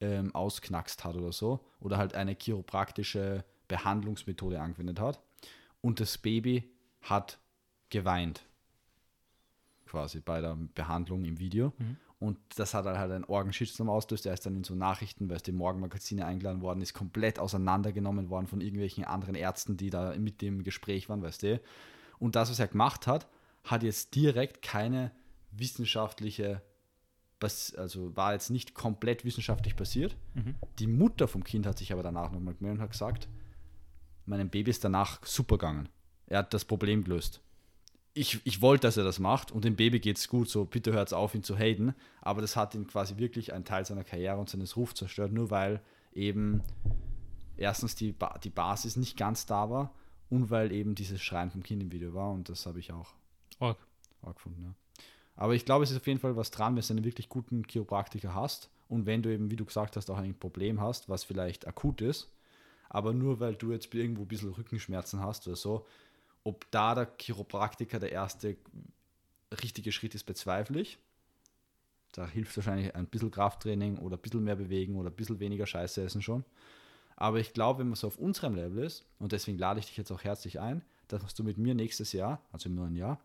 [0.00, 5.20] ähm, ausknackst hat oder so oder halt eine chiropraktische Behandlungsmethode angewendet hat
[5.80, 6.70] und das Baby
[7.10, 7.38] hat
[7.90, 8.44] geweint
[9.86, 11.72] quasi bei der Behandlung im Video.
[12.18, 14.26] Und das hat halt einen Orgenshitstorm ausgelöst.
[14.26, 18.30] Er ist dann in so Nachrichten, weil es die Morgenmagazine eingeladen worden ist, komplett auseinandergenommen
[18.30, 21.60] worden von irgendwelchen anderen Ärzten, die da mit dem Gespräch waren, weißt du.
[22.18, 23.28] Und das, was er gemacht hat,
[23.64, 25.12] hat jetzt direkt keine
[25.50, 26.62] wissenschaftliche,
[27.76, 30.16] also war jetzt nicht komplett wissenschaftlich basiert.
[30.78, 33.28] Die Mutter vom Kind hat sich aber danach nochmal gemeldet und hat gesagt,
[34.24, 35.88] meinem Baby ist danach super gegangen.
[36.26, 37.40] Er hat das Problem gelöst.
[38.14, 40.92] Ich, ich wollte, dass er das macht und dem Baby geht es gut, so bitte
[40.92, 41.94] hört auf, ihn zu haten.
[42.22, 45.50] Aber das hat ihn quasi wirklich einen Teil seiner Karriere und seines Rufs zerstört, nur
[45.50, 45.80] weil
[46.12, 46.62] eben
[47.56, 49.94] erstens die, ba die Basis nicht ganz da war
[50.30, 53.14] und weil eben dieses Schreien vom Kind im Video war und das habe ich auch,
[53.58, 53.78] Org.
[54.22, 54.62] auch gefunden.
[54.62, 55.02] Ja.
[55.36, 57.64] Aber ich glaube, es ist auf jeden Fall was dran, wenn du einen wirklich guten
[57.64, 61.24] Chiropraktiker hast und wenn du eben, wie du gesagt hast, auch ein Problem hast, was
[61.24, 62.30] vielleicht akut ist,
[62.88, 65.86] aber nur weil du jetzt irgendwo ein bisschen Rückenschmerzen hast oder so,
[66.46, 68.56] ob da der Chiropraktiker der erste
[69.62, 70.98] richtige Schritt ist, bezweifle ich.
[72.12, 75.66] Da hilft wahrscheinlich ein bisschen Krafttraining oder ein bisschen mehr bewegen oder ein bisschen weniger
[75.66, 76.44] Scheiße essen schon.
[77.16, 79.96] Aber ich glaube, wenn man so auf unserem Level ist, und deswegen lade ich dich
[79.96, 83.20] jetzt auch herzlich ein, dass du mit mir nächstes Jahr, also im neuen Jahr,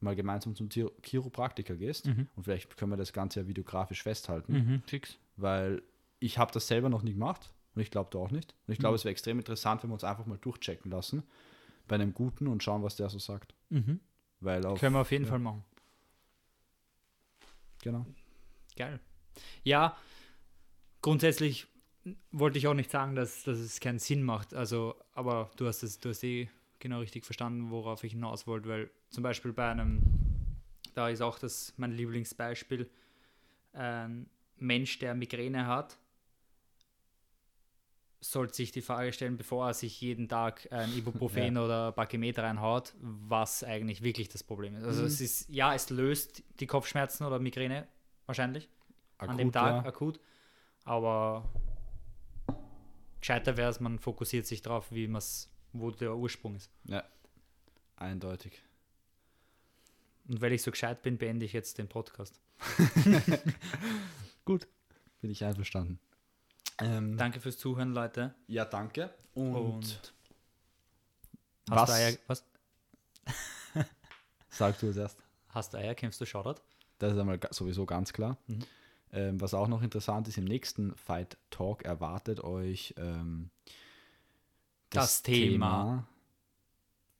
[0.00, 2.06] mal gemeinsam zum Chiro- Chiropraktiker gehst.
[2.06, 5.16] Und vielleicht können wir das Ganze ja videografisch festhalten Mhm, fix.
[5.36, 5.82] weil
[6.18, 8.54] ich habe das selber noch nie gemacht und ich glaube du auch nicht.
[8.66, 11.22] Und ich glaube, es wäre extrem interessant, wenn wir uns einfach mal durchchecken lassen
[11.86, 13.54] bei einem Guten und schauen, was der so sagt.
[13.70, 14.00] Mhm.
[14.40, 15.30] Weil auf, Können wir auf jeden ja.
[15.30, 15.64] Fall machen.
[17.82, 18.06] Genau.
[18.76, 19.00] Geil.
[19.62, 19.96] Ja,
[21.02, 21.66] grundsätzlich
[22.32, 24.54] wollte ich auch nicht sagen, dass, dass es keinen Sinn macht.
[24.54, 28.68] Also, aber du hast es, du hast eh genau richtig verstanden, worauf ich hinaus wollte,
[28.68, 30.02] weil zum Beispiel bei einem,
[30.94, 32.90] da ist auch das mein Lieblingsbeispiel,
[33.72, 35.98] ein Mensch, der Migräne hat,
[38.30, 42.94] sollte sich die Frage stellen, bevor er sich jeden Tag ein Ibuprofen oder Bakimet reinhaut,
[43.00, 44.84] was eigentlich wirklich das Problem ist.
[44.84, 45.06] Also Mhm.
[45.08, 47.86] es ist, ja, es löst die Kopfschmerzen oder Migräne
[48.26, 48.68] wahrscheinlich
[49.18, 49.88] an dem Akut, Tag ja.
[49.88, 50.20] akut,
[50.84, 51.48] aber
[53.20, 56.70] gescheiter wäre es, man fokussiert sich darauf, wie man's, wo der Ursprung ist.
[56.84, 57.04] Ja.
[57.96, 58.62] Eindeutig.
[60.28, 62.40] Und weil ich so gescheit bin, beende ich jetzt den Podcast.
[64.44, 64.66] Gut.
[65.20, 65.98] Bin ich einverstanden.
[66.80, 68.34] Ähm, Danke fürs Zuhören, Leute.
[68.48, 69.12] ja, danke.
[69.34, 70.12] Und, Und
[71.66, 72.44] was Eier, was?
[74.48, 75.18] sag du es erst?
[75.48, 76.60] Hast du Eier, kämpfst du Shoutout?
[76.98, 78.38] Das ist einmal sowieso ganz klar.
[78.46, 78.58] Mhm.
[79.12, 83.50] Ähm, was auch noch interessant ist, im nächsten Fight Talk erwartet euch ähm,
[84.90, 86.06] Das Thema.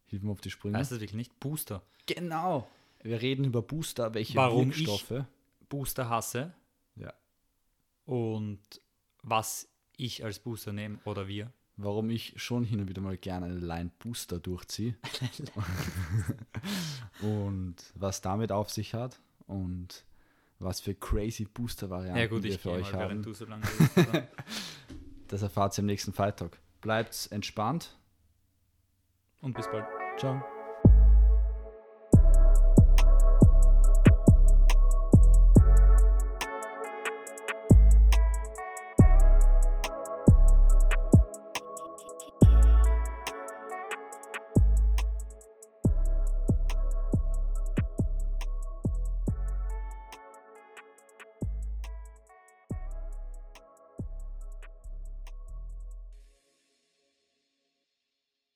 [0.06, 0.78] Hilf mir auf die Sprünge.
[0.78, 1.38] Heißt das wirklich nicht?
[1.38, 1.82] Booster.
[2.06, 2.68] Genau.
[3.02, 5.24] Wir reden über Booster, welche Warum ich- Wirkstoffe.
[5.68, 6.52] Booster hasse
[6.96, 7.12] Ja.
[8.06, 8.60] und
[9.24, 11.52] was ich als Booster nehme oder wir.
[11.76, 14.96] Warum ich schon hin und wieder mal gerne einen Line Booster durchziehe.
[17.22, 20.04] und was damit auf sich hat und
[20.60, 23.22] was für crazy Booster-Varianten Ja gut, wir ich für euch haben.
[23.34, 23.60] so oder?
[25.26, 26.58] Das erfahrt ihr im nächsten Fight Talk.
[26.80, 27.96] Bleibt entspannt.
[29.40, 29.86] Und bis bald.
[30.18, 30.44] Ciao.